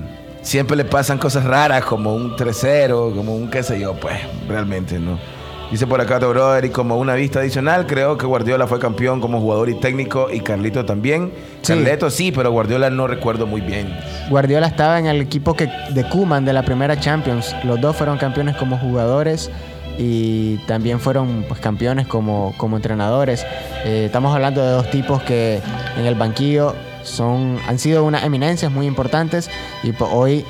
siempre 0.45 0.77
le 0.77 0.85
pasan 0.85 1.17
cosas 1.17 1.43
raras 1.43 1.83
como 1.83 2.13
un 2.13 2.35
3-0, 2.37 3.15
como 3.15 3.35
un 3.35 3.49
qué 3.49 3.63
sé 3.63 3.79
yo, 3.79 3.95
pues 3.95 4.15
realmente 4.47 4.99
no. 4.99 5.19
Dice 5.71 5.87
por 5.87 5.99
acá 5.99 6.19
tu 6.19 6.29
brother 6.29 6.63
y 6.65 6.69
como 6.69 6.97
una 6.97 7.15
vista 7.15 7.39
adicional, 7.39 7.87
creo 7.87 8.17
que 8.17 8.27
Guardiola 8.27 8.67
fue 8.67 8.79
campeón 8.79 9.19
como 9.19 9.41
jugador 9.41 9.67
y 9.69 9.73
técnico 9.73 10.27
y 10.31 10.39
Carlito 10.39 10.85
también. 10.85 11.33
Sí. 11.63 11.73
Carleto 11.73 12.11
sí, 12.11 12.31
pero 12.31 12.51
Guardiola 12.51 12.91
no 12.91 13.07
recuerdo 13.07 13.47
muy 13.47 13.61
bien. 13.61 13.91
Guardiola 14.29 14.67
estaba 14.67 14.99
en 14.99 15.07
el 15.07 15.19
equipo 15.19 15.55
que, 15.55 15.67
de 15.89 16.07
Kuman 16.07 16.45
de 16.45 16.53
la 16.53 16.63
primera 16.63 16.99
Champions. 16.99 17.55
Los 17.63 17.81
dos 17.81 17.95
fueron 17.95 18.19
campeones 18.19 18.55
como 18.57 18.77
jugadores 18.77 19.49
y 19.97 20.57
también 20.67 20.99
fueron 20.99 21.43
pues, 21.47 21.59
campeones 21.59 22.05
como, 22.05 22.53
como 22.57 22.75
entrenadores. 22.75 23.43
Eh, 23.83 24.03
estamos 24.05 24.35
hablando 24.35 24.63
de 24.63 24.69
dos 24.69 24.91
tipos 24.91 25.23
que 25.23 25.59
en 25.97 26.05
el 26.05 26.13
banquillo 26.13 26.75
son, 27.05 27.59
han 27.67 27.79
sido 27.79 28.03
unas 28.03 28.23
eminencias 28.23 28.71
muy 28.71 28.87
importantes 28.87 29.49
y 29.83 29.93
hoy 29.99 30.45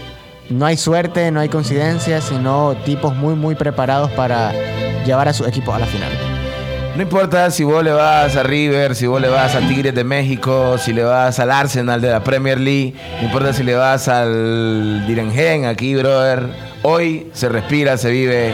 no 0.49 0.65
hay 0.65 0.77
suerte, 0.77 1.31
no 1.31 1.39
hay 1.39 1.49
coincidencia, 1.49 2.21
sino 2.21 2.75
tipos 2.85 3.15
muy 3.15 3.35
muy 3.35 3.55
preparados 3.55 4.11
para 4.11 4.53
llevar 5.05 5.27
a 5.27 5.33
su 5.33 5.45
equipo 5.45 5.73
a 5.73 5.79
la 5.79 5.85
final. 5.85 6.11
No 6.95 7.01
importa 7.01 7.51
si 7.51 7.65
vos 7.65 7.83
le 7.83 7.91
vas 7.91 8.37
a 8.37 8.43
River, 8.43 8.95
si 8.95 9.05
vos 9.05 9.19
le 9.19 9.27
vas 9.27 9.53
a 9.53 9.59
Tigres 9.59 9.93
de 9.93 10.05
México, 10.05 10.77
si 10.77 10.93
le 10.93 11.03
vas 11.03 11.39
al 11.39 11.51
Arsenal 11.51 11.99
de 11.99 12.09
la 12.09 12.23
Premier 12.23 12.57
League, 12.57 12.95
no 13.19 13.27
importa 13.27 13.51
si 13.51 13.63
le 13.63 13.75
vas 13.75 14.07
al 14.07 15.05
Direngen 15.05 15.65
aquí, 15.65 15.93
brother. 15.95 16.47
Hoy 16.83 17.27
se 17.33 17.49
respira, 17.49 17.97
se 17.97 18.09
vive 18.11 18.53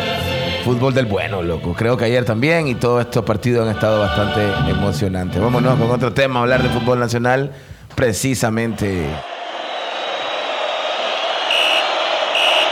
fútbol 0.64 0.94
del 0.94 1.06
bueno, 1.06 1.44
loco. 1.44 1.74
Creo 1.74 1.98
que 1.98 2.06
ayer 2.06 2.26
también 2.26 2.68
y 2.68 2.74
todos 2.74 3.02
estos 3.02 3.24
partidos 3.24 3.68
han 3.68 3.76
estado 3.76 4.00
bastante 4.00 4.42
emocionantes. 4.72 5.40
Vámonos 5.40 5.78
con 5.78 5.92
otro 5.92 6.12
tema, 6.12 6.40
hablar 6.40 6.64
de 6.64 6.70
fútbol 6.70 7.00
nacional, 7.00 7.52
precisamente. 7.96 9.06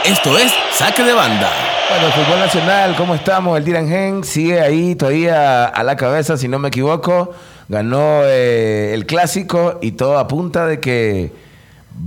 Esto 0.04 0.38
es 0.38 0.52
Saque 0.72 1.02
de 1.02 1.12
Banda. 1.12 1.50
Bueno, 1.90 2.06
el 2.06 2.12
fútbol 2.12 2.38
nacional, 2.38 2.94
¿cómo 2.96 3.14
estamos? 3.14 3.58
El 3.58 3.64
Dirangen 3.64 4.24
sigue 4.24 4.60
ahí 4.60 4.94
todavía 4.94 5.66
a 5.66 5.82
la 5.82 5.96
cabeza, 5.96 6.36
si 6.36 6.48
no 6.48 6.58
me 6.58 6.68
equivoco. 6.68 7.34
Ganó 7.68 8.22
eh, 8.24 8.94
el 8.94 9.06
clásico 9.06 9.78
y 9.82 9.92
todo 9.92 10.18
apunta 10.18 10.66
de 10.66 10.80
que 10.80 11.32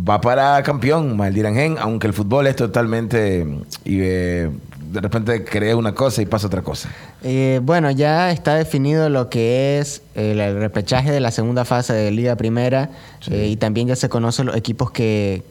va 0.10 0.21
para 0.21 0.63
campeón, 0.63 1.19
el 1.23 1.34
Dirangen, 1.34 1.78
aunque 1.80 2.08
el 2.08 2.13
fútbol 2.13 2.47
es 2.47 2.56
totalmente. 2.56 3.45
Y 3.86 3.99
eh, 4.02 4.49
de 4.93 5.01
repente 5.01 5.43
cree 5.43 5.73
una 5.75 5.93
cosa 5.95 6.21
y 6.21 6.25
pasa 6.25 6.47
otra 6.47 6.62
cosa. 6.62 6.88
Eh, 7.23 7.60
bueno, 7.63 7.89
ya 7.91 8.32
está 8.32 8.56
definido 8.56 9.10
lo 9.10 9.27
que 9.29 9.79
es 9.79 10.01
el, 10.15 10.39
el 10.39 10.58
repechaje 10.60 11.12
de 11.12 11.19
la 11.19 11.32
segunda 11.32 11.65
fase 11.65 11.93
de 11.93 12.12
Liga 12.12 12.36
Primera 12.36 12.89
eh, 13.29 13.47
y 13.47 13.56
también 13.58 13.88
ya 13.88 13.95
se 13.95 14.08
conocen 14.08 14.45
los 14.45 14.56
equipos 14.56 14.91
que, 14.91 15.41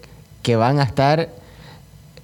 que 0.42 0.54
van 0.56 0.78
a 0.78 0.84
estar 0.84 1.28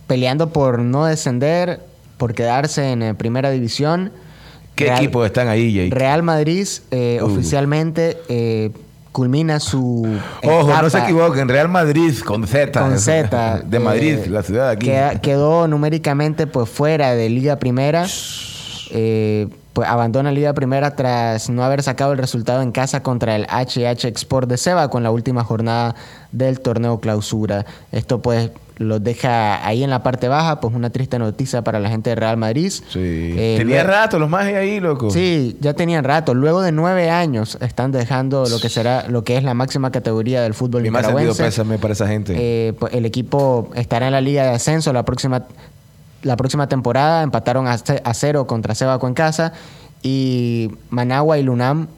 peleando 0.06 0.50
por 0.52 0.78
no 0.78 1.04
descender, 1.06 1.80
por 2.16 2.34
quedarse 2.34 2.92
en 2.92 3.02
eh, 3.02 3.14
Primera 3.14 3.50
División. 3.50 4.12
¿Qué 4.76 4.84
Real- 4.84 4.98
equipos 4.98 5.26
están 5.26 5.48
ahí, 5.48 5.72
Jake? 5.74 5.90
Real 5.94 6.22
Madrid 6.22 6.66
eh, 6.92 7.18
Uh. 7.20 7.26
oficialmente 7.26 8.16
eh, 8.28 8.70
culmina 9.18 9.58
su... 9.58 10.06
Ojo, 10.44 10.72
no 10.80 10.88
se 10.90 10.98
equivoquen, 10.98 11.48
Real 11.48 11.68
Madrid 11.68 12.14
con 12.24 12.46
Z. 12.46 12.78
con 12.80 12.96
Z. 13.00 13.62
De 13.64 13.76
eh, 13.78 13.80
Madrid, 13.80 14.18
la 14.28 14.44
ciudad 14.44 14.66
de 14.68 14.72
aquí. 14.74 14.86
queda- 14.86 15.20
quedó 15.20 15.66
numéricamente 15.66 16.46
pues 16.46 16.68
fuera 16.68 17.16
de 17.16 17.28
Liga 17.28 17.56
Primera. 17.56 18.06
Eh, 18.92 19.48
pues 19.72 19.88
abandona 19.88 20.30
Liga 20.30 20.52
Primera 20.52 20.94
tras 20.94 21.50
no 21.50 21.64
haber 21.64 21.82
sacado 21.82 22.12
el 22.12 22.18
resultado 22.18 22.62
en 22.62 22.70
casa 22.70 23.02
contra 23.02 23.34
el 23.34 23.44
HH 23.46 24.06
Export 24.06 24.48
de 24.48 24.56
Seba 24.56 24.88
con 24.88 25.02
la 25.02 25.10
última 25.10 25.42
jornada 25.42 25.96
del 26.30 26.60
torneo 26.60 27.00
clausura. 27.00 27.66
Esto 27.90 28.20
pues 28.20 28.50
los 28.78 29.02
deja 29.02 29.66
ahí 29.66 29.82
en 29.84 29.90
la 29.90 30.02
parte 30.02 30.28
baja, 30.28 30.60
pues 30.60 30.74
una 30.74 30.90
triste 30.90 31.18
noticia 31.18 31.62
para 31.62 31.80
la 31.80 31.88
gente 31.90 32.10
de 32.10 32.16
Real 32.16 32.36
Madrid. 32.36 32.70
Sí. 32.70 32.80
Eh, 32.94 33.60
luego- 33.64 33.88
rato 33.88 34.18
los 34.18 34.30
más 34.30 34.44
ahí, 34.46 34.80
loco. 34.80 35.10
Sí, 35.10 35.56
ya 35.60 35.74
tenían 35.74 36.04
rato. 36.04 36.32
Luego 36.34 36.62
de 36.62 36.72
nueve 36.72 37.10
años 37.10 37.58
están 37.60 37.90
dejando 37.92 38.46
lo 38.48 38.60
que 38.60 38.68
será, 38.68 39.06
lo 39.08 39.24
que 39.24 39.36
es 39.36 39.42
la 39.44 39.54
máxima 39.54 39.90
categoría 39.90 40.42
del 40.42 40.54
fútbol 40.54 40.82
Mi 40.82 40.90
más 40.90 41.02
sentido 41.02 41.18
nicaragüense. 41.20 41.42
pésame 41.62 41.78
para 41.78 41.92
esa 41.92 42.06
gente. 42.08 42.34
Eh, 42.38 42.72
pues, 42.78 42.94
el 42.94 43.04
equipo 43.04 43.70
estará 43.74 44.06
en 44.06 44.12
la 44.12 44.20
liga 44.20 44.44
de 44.44 44.50
ascenso 44.50 44.92
la 44.92 45.04
próxima, 45.04 45.44
la 46.22 46.36
próxima 46.36 46.68
temporada. 46.68 47.22
Empataron 47.22 47.66
a, 47.66 47.72
a 48.04 48.14
cero 48.14 48.46
contra 48.46 48.74
Sebaco 48.74 49.08
en 49.08 49.14
casa. 49.14 49.52
Y 50.02 50.70
Managua 50.90 51.38
y 51.38 51.42
Lunam. 51.42 51.88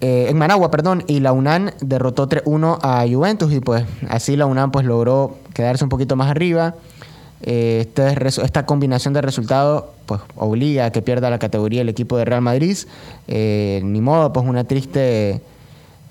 Eh, 0.00 0.26
en 0.28 0.38
Managua, 0.38 0.70
perdón, 0.70 1.02
y 1.08 1.20
la 1.20 1.32
UNAM 1.32 1.70
derrotó 1.80 2.28
3-1 2.28 2.78
a 2.82 3.04
Juventus 3.10 3.52
y 3.52 3.60
pues 3.60 3.84
así 4.08 4.36
la 4.36 4.46
UNAM 4.46 4.70
pues 4.70 4.86
logró 4.86 5.36
quedarse 5.54 5.82
un 5.84 5.90
poquito 5.90 6.14
más 6.14 6.30
arriba. 6.30 6.76
Eh, 7.42 7.86
este 7.86 8.42
esta 8.42 8.66
combinación 8.66 9.14
de 9.14 9.22
resultados 9.22 9.84
pues 10.06 10.20
obliga 10.34 10.86
a 10.86 10.90
que 10.90 11.02
pierda 11.02 11.30
la 11.30 11.38
categoría 11.38 11.82
el 11.82 11.88
equipo 11.88 12.16
de 12.16 12.24
Real 12.24 12.42
Madrid. 12.42 12.76
Eh, 13.26 13.80
ni 13.84 14.00
modo, 14.00 14.32
pues 14.32 14.46
una 14.46 14.64
triste 14.64 15.42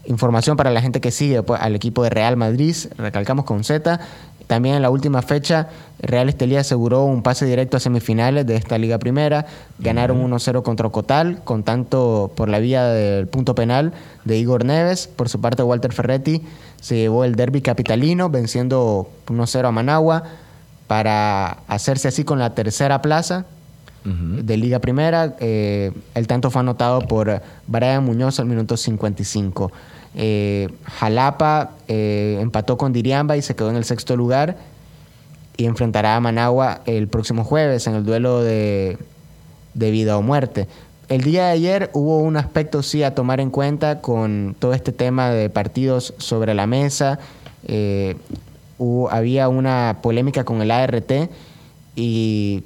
información 0.05 0.57
para 0.57 0.71
la 0.71 0.81
gente 0.81 1.01
que 1.01 1.11
sigue 1.11 1.43
pues, 1.43 1.61
al 1.61 1.75
equipo 1.75 2.03
de 2.03 2.09
Real 2.09 2.37
Madrid, 2.37 2.75
recalcamos 2.97 3.45
con 3.45 3.63
Z. 3.63 3.99
También 4.47 4.75
en 4.75 4.81
la 4.81 4.89
última 4.89 5.21
fecha, 5.21 5.67
Real 5.99 6.29
Estelí 6.29 6.55
aseguró 6.55 7.03
un 7.03 7.21
pase 7.21 7.45
directo 7.45 7.77
a 7.77 7.79
semifinales 7.81 8.45
de 8.47 8.55
esta 8.55 8.77
Liga 8.77 8.97
Primera. 8.97 9.45
Ganaron 9.77 10.23
1-0 10.23 10.63
contra 10.63 10.89
Cotal, 10.89 11.41
con 11.43 11.63
tanto 11.63 12.31
por 12.33 12.47
la 12.47 12.59
vía 12.59 12.85
del 12.85 13.27
punto 13.27 13.55
penal 13.55 13.91
de 14.23 14.37
Igor 14.37 14.63
Neves. 14.63 15.07
Por 15.07 15.27
su 15.27 15.41
parte, 15.41 15.63
Walter 15.63 15.91
Ferretti 15.91 16.41
se 16.79 16.95
llevó 16.95 17.25
el 17.25 17.35
derby 17.35 17.61
capitalino, 17.61 18.29
venciendo 18.29 19.09
1-0 19.27 19.67
a 19.67 19.71
Managua 19.71 20.23
para 20.87 21.57
hacerse 21.67 22.07
así 22.07 22.23
con 22.23 22.39
la 22.39 22.55
tercera 22.55 23.01
plaza 23.01 23.45
de 24.05 24.55
Liga 24.55 24.79
Primera. 24.79 25.35
Eh, 25.41 25.91
el 26.15 26.27
tanto 26.27 26.49
fue 26.49 26.61
anotado 26.61 27.01
por 27.01 27.41
Brian 27.67 28.05
Muñoz 28.05 28.39
al 28.39 28.45
minuto 28.45 28.77
55. 28.77 29.71
Eh, 30.19 30.67
Jalapa 30.83 31.71
eh, 31.87 32.39
empató 32.41 32.75
con 32.75 32.91
Diriamba 32.91 33.37
y 33.37 33.43
se 33.43 33.55
quedó 33.55 33.69
en 33.69 33.75
el 33.75 33.85
sexto 33.85 34.17
lugar 34.17 34.57
y 35.57 35.65
enfrentará 35.65 36.15
a 36.15 36.19
Managua 36.19 36.81
el 36.85 37.07
próximo 37.07 37.43
jueves 37.43 37.85
en 37.85 37.93
el 37.93 38.03
duelo 38.03 38.41
de, 38.41 38.97
de 39.75 39.91
vida 39.91 40.17
o 40.17 40.23
muerte. 40.23 40.67
El 41.07 41.21
día 41.21 41.45
de 41.45 41.51
ayer 41.51 41.91
hubo 41.93 42.17
un 42.19 42.35
aspecto 42.35 42.83
sí 42.83 43.03
a 43.03 43.15
tomar 43.15 43.39
en 43.39 43.51
cuenta 43.51 44.01
con 44.01 44.55
todo 44.59 44.73
este 44.73 44.91
tema 44.91 45.29
de 45.29 45.49
partidos 45.49 46.15
sobre 46.17 46.53
la 46.53 46.67
mesa. 46.67 47.19
Eh, 47.67 48.17
había 49.09 49.49
una 49.49 49.99
polémica 50.01 50.43
con 50.43 50.61
el 50.61 50.71
ART 50.71 51.11
y 51.95 52.63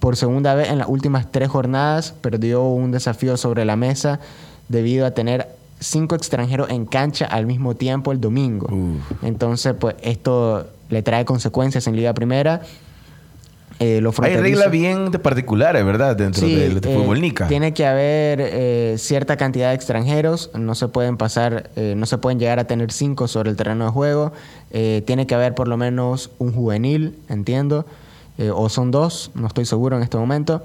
por 0.00 0.16
segunda 0.16 0.54
vez 0.54 0.70
en 0.70 0.78
las 0.78 0.88
últimas 0.88 1.30
tres 1.30 1.50
jornadas 1.50 2.14
perdió 2.20 2.64
un 2.64 2.92
desafío 2.92 3.36
sobre 3.36 3.64
la 3.64 3.76
mesa 3.76 4.20
debido 4.68 5.06
a 5.06 5.12
tener 5.12 5.53
cinco 5.84 6.14
extranjeros 6.14 6.70
en 6.70 6.86
cancha 6.86 7.26
al 7.26 7.46
mismo 7.46 7.74
tiempo 7.74 8.12
el 8.12 8.20
domingo. 8.20 8.68
Entonces, 9.22 9.74
pues 9.78 9.94
esto 10.02 10.66
le 10.88 11.02
trae 11.02 11.24
consecuencias 11.24 11.86
en 11.86 11.96
Liga 11.96 12.12
Primera. 12.14 12.62
Eh, 13.80 14.00
los 14.00 14.16
Hay 14.20 14.36
reglas 14.36 14.70
bien 14.70 15.10
de 15.10 15.18
particulares, 15.18 15.84
¿verdad? 15.84 16.14
Dentro 16.14 16.46
Sí, 16.46 16.54
del 16.54 16.76
eh, 16.78 16.80
fútbol 16.80 17.20
nica. 17.20 17.48
Tiene 17.48 17.74
que 17.74 17.84
haber 17.84 18.38
eh, 18.40 18.94
cierta 18.98 19.36
cantidad 19.36 19.70
de 19.70 19.74
extranjeros, 19.74 20.50
no 20.54 20.76
se 20.76 20.86
pueden 20.86 21.16
pasar, 21.16 21.70
eh, 21.74 21.94
no 21.96 22.06
se 22.06 22.16
pueden 22.18 22.38
llegar 22.38 22.60
a 22.60 22.68
tener 22.68 22.92
cinco 22.92 23.26
sobre 23.26 23.50
el 23.50 23.56
terreno 23.56 23.86
de 23.86 23.90
juego. 23.90 24.32
Eh, 24.70 25.02
tiene 25.06 25.26
que 25.26 25.34
haber 25.34 25.54
por 25.56 25.66
lo 25.66 25.76
menos 25.76 26.30
un 26.38 26.52
juvenil, 26.52 27.18
entiendo, 27.28 27.84
eh, 28.38 28.50
o 28.54 28.68
son 28.68 28.92
dos, 28.92 29.32
no 29.34 29.48
estoy 29.48 29.64
seguro 29.64 29.96
en 29.96 30.04
este 30.04 30.16
momento. 30.18 30.62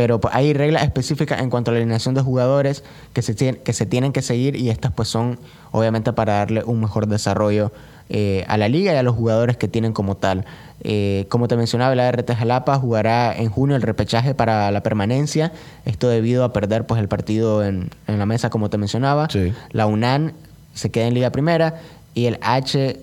Pero 0.00 0.18
pues, 0.18 0.34
hay 0.34 0.54
reglas 0.54 0.82
específicas 0.82 1.42
en 1.42 1.50
cuanto 1.50 1.70
a 1.70 1.74
la 1.74 1.80
alineación 1.80 2.14
de 2.14 2.22
jugadores 2.22 2.84
que 3.12 3.20
se, 3.20 3.36
tien- 3.36 3.58
que 3.58 3.74
se 3.74 3.84
tienen 3.84 4.12
que 4.14 4.22
seguir 4.22 4.56
y 4.56 4.70
estas 4.70 4.92
pues 4.92 5.10
son 5.10 5.38
obviamente 5.72 6.14
para 6.14 6.36
darle 6.38 6.64
un 6.64 6.80
mejor 6.80 7.06
desarrollo 7.06 7.70
eh, 8.08 8.46
a 8.48 8.56
la 8.56 8.70
liga 8.70 8.94
y 8.94 8.96
a 8.96 9.02
los 9.02 9.14
jugadores 9.14 9.58
que 9.58 9.68
tienen 9.68 9.92
como 9.92 10.16
tal. 10.16 10.46
Eh, 10.84 11.26
como 11.28 11.48
te 11.48 11.56
mencionaba, 11.58 11.94
la 11.94 12.10
RT 12.10 12.30
Jalapa 12.34 12.78
jugará 12.78 13.36
en 13.36 13.50
junio 13.50 13.76
el 13.76 13.82
repechaje 13.82 14.34
para 14.34 14.70
la 14.70 14.82
permanencia. 14.82 15.52
Esto 15.84 16.08
debido 16.08 16.44
a 16.44 16.54
perder 16.54 16.86
pues 16.86 16.98
el 16.98 17.08
partido 17.08 17.62
en, 17.62 17.90
en 18.06 18.18
la 18.18 18.24
mesa, 18.24 18.48
como 18.48 18.70
te 18.70 18.78
mencionaba. 18.78 19.28
Sí. 19.28 19.52
La 19.72 19.84
UNAN 19.84 20.32
se 20.72 20.90
queda 20.90 21.08
en 21.08 21.12
Liga 21.12 21.28
Primera 21.28 21.78
y 22.14 22.24
el 22.24 22.38
eh, 22.42 22.96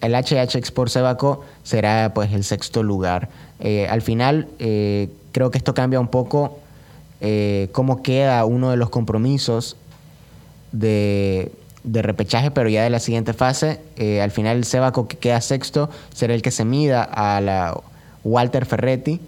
el 0.00 0.14
HH 0.16 0.56
Export 0.58 0.90
Sebaco 0.90 1.44
será 1.62 2.10
pues 2.12 2.32
el 2.32 2.42
sexto 2.42 2.82
lugar. 2.82 3.28
Eh, 3.60 3.86
al 3.88 4.02
final, 4.02 4.48
eh, 4.58 5.08
creo 5.32 5.50
que 5.50 5.58
esto 5.58 5.74
cambia 5.74 5.98
un 5.98 6.08
poco 6.08 6.58
eh, 7.20 7.68
cómo 7.72 8.02
queda 8.02 8.44
uno 8.44 8.70
de 8.70 8.76
los 8.76 8.90
compromisos 8.90 9.76
de, 10.72 11.52
repechaje, 11.84 12.50
pero 12.50 12.68
ya 12.68 12.82
de 12.82 12.90
la 12.90 13.00
siguiente 13.00 13.32
fase. 13.32 13.80
Eh, 13.96 14.20
al 14.20 14.30
final, 14.30 14.56
el 14.58 14.64
Sebaco 14.64 15.08
que 15.08 15.16
queda 15.16 15.40
sexto 15.40 15.90
será 16.14 16.34
el 16.34 16.42
que 16.42 16.50
se 16.50 16.64
mida 16.64 17.02
a 17.02 17.40
la 17.40 17.80
Walter 18.24 18.66
Ferretti. 18.66 19.20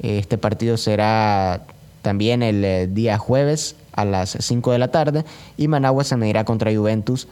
Este 0.00 0.38
partido 0.38 0.76
será 0.76 1.62
también 2.02 2.42
el 2.42 2.64
eh, 2.64 2.86
día 2.86 3.18
jueves 3.18 3.76
a 3.92 4.04
las 4.04 4.36
5 4.38 4.72
de 4.72 4.78
la 4.78 4.88
tarde 4.88 5.24
y 5.56 5.68
Managua 5.68 6.04
se 6.04 6.16
medirá 6.16 6.44
contra 6.44 6.72
Juventus 6.72 7.28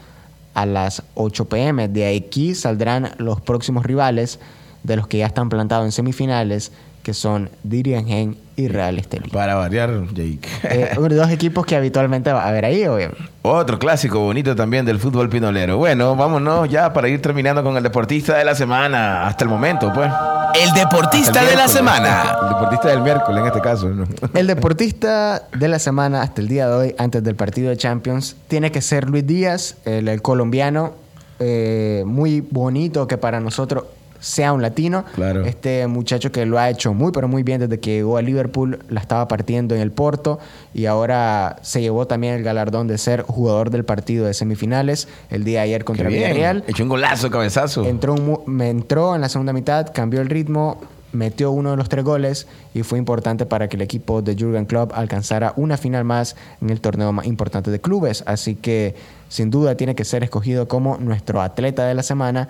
a 0.53 0.65
las 0.65 1.03
8 1.15 1.45
pm. 1.45 1.87
De 1.87 2.15
aquí 2.15 2.55
saldrán 2.55 3.11
los 3.17 3.41
próximos 3.41 3.85
rivales 3.85 4.39
de 4.83 4.95
los 4.95 5.07
que 5.07 5.17
ya 5.17 5.25
están 5.25 5.49
plantados 5.49 5.85
en 5.85 5.91
semifinales, 5.91 6.71
que 7.09 7.15
son 7.15 7.49
Dirigen 7.63 8.37
y 8.55 8.67
Real 8.67 8.99
Estelí. 8.99 9.31
Para 9.31 9.55
variar, 9.55 9.89
Jake. 10.13 10.47
Eh, 10.61 10.91
dos 10.95 11.31
equipos 11.31 11.65
que 11.65 11.75
habitualmente 11.75 12.31
va 12.31 12.43
a 12.43 12.49
haber 12.49 12.65
ahí, 12.65 12.85
obviamente. 12.85 13.23
Otro 13.41 13.79
clásico 13.79 14.19
bonito 14.19 14.55
también 14.55 14.85
del 14.85 14.99
fútbol 14.99 15.27
pinolero. 15.27 15.77
Bueno, 15.77 16.15
vámonos 16.15 16.69
ya 16.69 16.93
para 16.93 17.09
ir 17.09 17.19
terminando 17.19 17.63
con 17.63 17.75
el 17.75 17.81
deportista 17.81 18.37
de 18.37 18.45
la 18.45 18.53
semana. 18.53 19.25
Hasta 19.25 19.43
el 19.43 19.49
momento, 19.49 19.91
pues. 19.91 20.11
El 20.53 20.71
deportista 20.73 21.41
el 21.41 21.47
de 21.47 21.55
la 21.55 21.67
semana. 21.67 22.37
El 22.43 22.49
deportista 22.49 22.89
del 22.89 23.01
miércoles 23.01 23.41
en 23.41 23.47
este 23.47 23.61
caso. 23.61 23.89
¿no? 23.89 24.03
El 24.35 24.45
deportista 24.45 25.47
de 25.57 25.67
la 25.67 25.79
semana 25.79 26.21
hasta 26.21 26.41
el 26.41 26.47
día 26.47 26.67
de 26.67 26.75
hoy, 26.75 26.95
antes 26.99 27.23
del 27.23 27.33
partido 27.33 27.71
de 27.71 27.77
Champions, 27.77 28.35
tiene 28.47 28.71
que 28.71 28.81
ser 28.81 29.09
Luis 29.09 29.25
Díaz, 29.25 29.77
el, 29.85 30.07
el 30.07 30.21
colombiano, 30.21 30.93
eh, 31.39 32.03
muy 32.05 32.41
bonito 32.41 33.07
que 33.07 33.17
para 33.17 33.39
nosotros 33.39 33.85
sea 34.19 34.53
un 34.53 34.61
latino. 34.61 35.05
Claro. 35.15 35.45
Este 35.45 35.87
muchacho 35.87 36.31
que 36.31 36.45
lo 36.45 36.59
ha 36.59 36.69
hecho 36.69 36.93
muy, 36.93 37.11
pero 37.11 37.27
muy 37.27 37.43
bien 37.43 37.61
desde 37.61 37.79
que 37.79 37.95
llegó 37.95 38.17
a 38.17 38.21
Liverpool, 38.21 38.79
la 38.89 38.99
estaba 38.99 39.27
partiendo 39.27 39.75
en 39.75 39.81
el 39.81 39.91
Porto 39.91 40.39
y 40.73 40.85
ahora 40.85 41.57
se 41.61 41.81
llevó 41.81 42.07
también 42.07 42.35
el 42.35 42.43
galardón 42.43 42.87
de 42.87 42.97
ser 42.97 43.23
jugador 43.23 43.69
del 43.69 43.85
partido 43.85 44.25
de 44.25 44.33
semifinales 44.33 45.07
el 45.29 45.43
día 45.43 45.59
de 45.59 45.65
ayer 45.65 45.83
contra 45.83 46.09
bien. 46.09 46.23
Villarreal. 46.23 46.63
Echó 46.67 46.83
un 46.83 46.89
golazo, 46.89 47.29
cabezazo. 47.29 47.85
Entró, 47.85 48.13
un 48.13 48.39
me 48.45 48.69
entró 48.69 49.15
en 49.15 49.21
la 49.21 49.29
segunda 49.29 49.53
mitad, 49.53 49.91
cambió 49.93 50.21
el 50.21 50.29
ritmo, 50.29 50.79
metió 51.11 51.51
uno 51.51 51.71
de 51.71 51.77
los 51.77 51.89
tres 51.89 52.03
goles 52.03 52.47
y 52.73 52.83
fue 52.83 52.97
importante 52.99 53.45
para 53.45 53.67
que 53.67 53.75
el 53.75 53.81
equipo 53.81 54.21
de 54.21 54.35
Jurgen 54.35 54.65
Klopp 54.65 54.93
alcanzara 54.93 55.53
una 55.55 55.77
final 55.77 56.03
más 56.03 56.35
en 56.61 56.69
el 56.69 56.81
torneo 56.81 57.11
más 57.11 57.25
importante 57.25 57.71
de 57.71 57.81
clubes. 57.81 58.23
Así 58.27 58.55
que 58.55 58.95
sin 59.27 59.49
duda 59.49 59.75
tiene 59.75 59.95
que 59.95 60.05
ser 60.05 60.23
escogido 60.23 60.67
como 60.67 60.97
nuestro 60.97 61.41
atleta 61.41 61.85
de 61.85 61.93
la 61.93 62.03
semana 62.03 62.49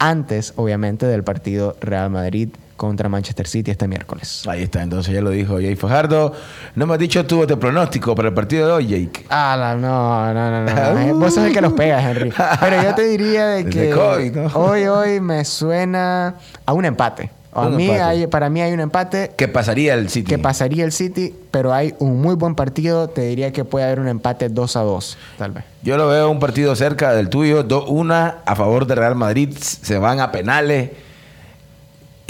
antes, 0.00 0.54
obviamente, 0.56 1.06
del 1.06 1.22
partido 1.22 1.76
Real 1.80 2.10
Madrid 2.10 2.48
contra 2.76 3.10
Manchester 3.10 3.46
City 3.46 3.70
este 3.70 3.86
miércoles. 3.86 4.42
Ahí 4.48 4.62
está, 4.62 4.82
entonces 4.82 5.12
ya 5.12 5.20
lo 5.20 5.28
dijo 5.28 5.60
Jake 5.60 5.76
Fajardo. 5.76 6.32
No 6.74 6.86
me 6.86 6.94
has 6.94 6.98
dicho 6.98 7.26
tú 7.26 7.46
de 7.46 7.54
pronóstico 7.58 8.14
para 8.14 8.28
el 8.28 8.34
partido 8.34 8.66
de 8.66 8.72
hoy, 8.72 8.86
Jake. 8.86 9.26
Ah, 9.28 9.76
no, 9.78 10.32
no, 10.32 10.64
no, 10.64 10.94
no. 10.94 11.14
Vos 11.20 11.34
sos 11.34 11.44
el 11.44 11.52
que 11.52 11.60
los 11.60 11.74
pegas, 11.74 12.02
Henry. 12.02 12.32
Pero 12.58 12.82
yo 12.82 12.94
te 12.94 13.02
diría 13.02 13.46
de 13.48 13.64
que 13.70 13.90
COVID, 13.90 14.32
¿no? 14.34 14.46
hoy, 14.54 14.84
hoy 14.84 15.20
me 15.20 15.44
suena 15.44 16.36
a 16.64 16.72
un 16.72 16.86
empate. 16.86 17.30
A 17.52 17.66
Un 17.66 17.76
mí 17.76 17.88
hay- 17.90 18.26
para 18.28 18.48
mí 18.48 18.60
hay 18.60 18.72
un 18.72 18.78
empate 18.80 19.32
¿Qué 19.36 19.48
pasaría 19.48 19.94
el 19.94 20.08
City? 20.08 20.28
que 20.28 20.38
pasaría 20.38 20.84
el 20.84 20.92
City, 20.92 21.34
pero 21.50 21.72
hay 21.72 21.94
un 21.98 22.20
muy 22.20 22.36
buen 22.36 22.54
partido. 22.54 23.08
Te 23.08 23.22
diría 23.22 23.52
que 23.52 23.64
puede 23.64 23.86
haber 23.86 23.98
un 23.98 24.06
empate 24.06 24.48
2 24.48 24.76
a 24.76 24.82
2, 24.82 25.18
tal 25.36 25.50
vez. 25.52 25.64
Yo 25.82 25.96
lo 25.96 26.06
veo 26.08 26.30
un 26.30 26.38
partido 26.38 26.76
cerca 26.76 27.12
del 27.12 27.28
tuyo. 27.28 27.64
2-1 27.64 28.34
a 28.44 28.54
favor 28.54 28.86
de 28.86 28.94
Real 28.94 29.16
Madrid. 29.16 29.52
Se 29.58 29.98
van 29.98 30.20
a 30.20 30.30
penales. 30.30 30.90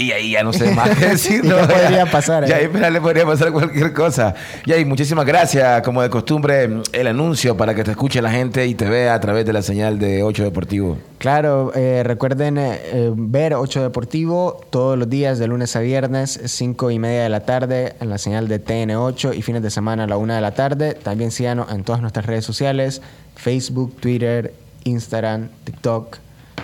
Y 0.01 0.11
ahí 0.11 0.31
ya 0.31 0.43
no 0.43 0.51
sé 0.51 0.71
más 0.73 0.89
qué 0.97 1.05
decir. 1.09 1.41
¿Y 1.43 1.47
¿no? 1.47 1.57
podría 1.57 2.05
pasar, 2.07 2.45
Ya 2.45 2.57
eh? 2.57 2.61
ahí 2.61 2.67
penales 2.69 3.01
podría 3.01 3.25
pasar 3.25 3.51
cualquier 3.51 3.93
cosa. 3.93 4.33
Y 4.65 4.71
ahí, 4.71 4.83
muchísimas 4.83 5.25
gracias. 5.25 5.81
Como 5.83 6.01
de 6.01 6.09
costumbre, 6.09 6.69
el 6.91 7.07
anuncio 7.07 7.55
para 7.55 7.75
que 7.75 7.83
te 7.83 7.91
escuche 7.91 8.19
la 8.21 8.31
gente 8.31 8.65
y 8.65 8.73
te 8.73 8.89
vea 8.89 9.13
a 9.13 9.19
través 9.19 9.45
de 9.45 9.53
la 9.53 9.61
señal 9.61 9.99
de 9.99 10.23
8 10.23 10.43
Deportivo. 10.43 10.97
Claro, 11.19 11.71
eh, 11.75 12.01
recuerden 12.03 12.57
eh, 12.57 13.11
ver 13.15 13.53
8 13.53 13.83
Deportivo 13.83 14.59
todos 14.71 14.97
los 14.97 15.07
días 15.07 15.37
de 15.37 15.47
lunes 15.47 15.75
a 15.75 15.81
viernes, 15.81 16.39
5 16.43 16.89
y 16.89 16.97
media 16.97 17.21
de 17.23 17.29
la 17.29 17.41
tarde 17.41 17.93
en 18.01 18.09
la 18.09 18.17
señal 18.17 18.47
de 18.47 18.63
TN8 18.63 19.37
y 19.37 19.41
fines 19.43 19.61
de 19.61 19.69
semana 19.69 20.05
a 20.05 20.07
la 20.07 20.17
1 20.17 20.33
de 20.33 20.41
la 20.41 20.51
tarde. 20.51 20.95
También 20.95 21.29
síganos 21.29 21.71
en 21.71 21.83
todas 21.83 22.01
nuestras 22.01 22.25
redes 22.25 22.43
sociales, 22.43 23.03
Facebook, 23.35 23.95
Twitter, 23.99 24.51
Instagram, 24.83 25.49
TikTok, 25.63 26.17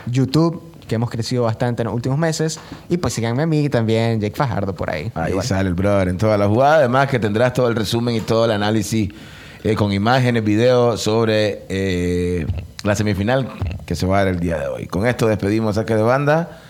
YouTube, 0.07 0.66
que 0.87 0.95
hemos 0.95 1.09
crecido 1.09 1.43
bastante 1.43 1.83
en 1.83 1.87
los 1.87 1.95
últimos 1.95 2.17
meses. 2.17 2.59
Y 2.89 2.97
pues 2.97 3.13
síganme 3.13 3.43
a 3.43 3.45
mí 3.45 3.69
también, 3.69 4.19
Jake 4.19 4.35
Fajardo 4.35 4.73
por 4.73 4.89
ahí. 4.89 5.11
Ahí 5.13 5.31
Igual. 5.31 5.45
sale 5.45 5.69
el 5.69 5.75
brother 5.75 6.07
en 6.07 6.17
toda 6.17 6.37
la 6.37 6.47
jugada. 6.47 6.77
Además 6.77 7.07
que 7.07 7.19
tendrás 7.19 7.53
todo 7.53 7.67
el 7.67 7.75
resumen 7.75 8.15
y 8.15 8.21
todo 8.21 8.45
el 8.45 8.51
análisis 8.51 9.09
eh, 9.63 9.75
con 9.75 9.91
imágenes, 9.91 10.43
videos 10.43 11.01
sobre 11.01 11.63
eh, 11.69 12.47
la 12.83 12.95
semifinal 12.95 13.49
que 13.85 13.95
se 13.95 14.05
va 14.05 14.17
a 14.17 14.25
dar 14.25 14.33
el 14.33 14.39
día 14.39 14.57
de 14.57 14.67
hoy. 14.67 14.87
Con 14.87 15.05
esto 15.05 15.27
despedimos 15.27 15.77
a 15.77 15.81
Saque 15.81 15.95
de 15.95 16.03
Banda. 16.03 16.61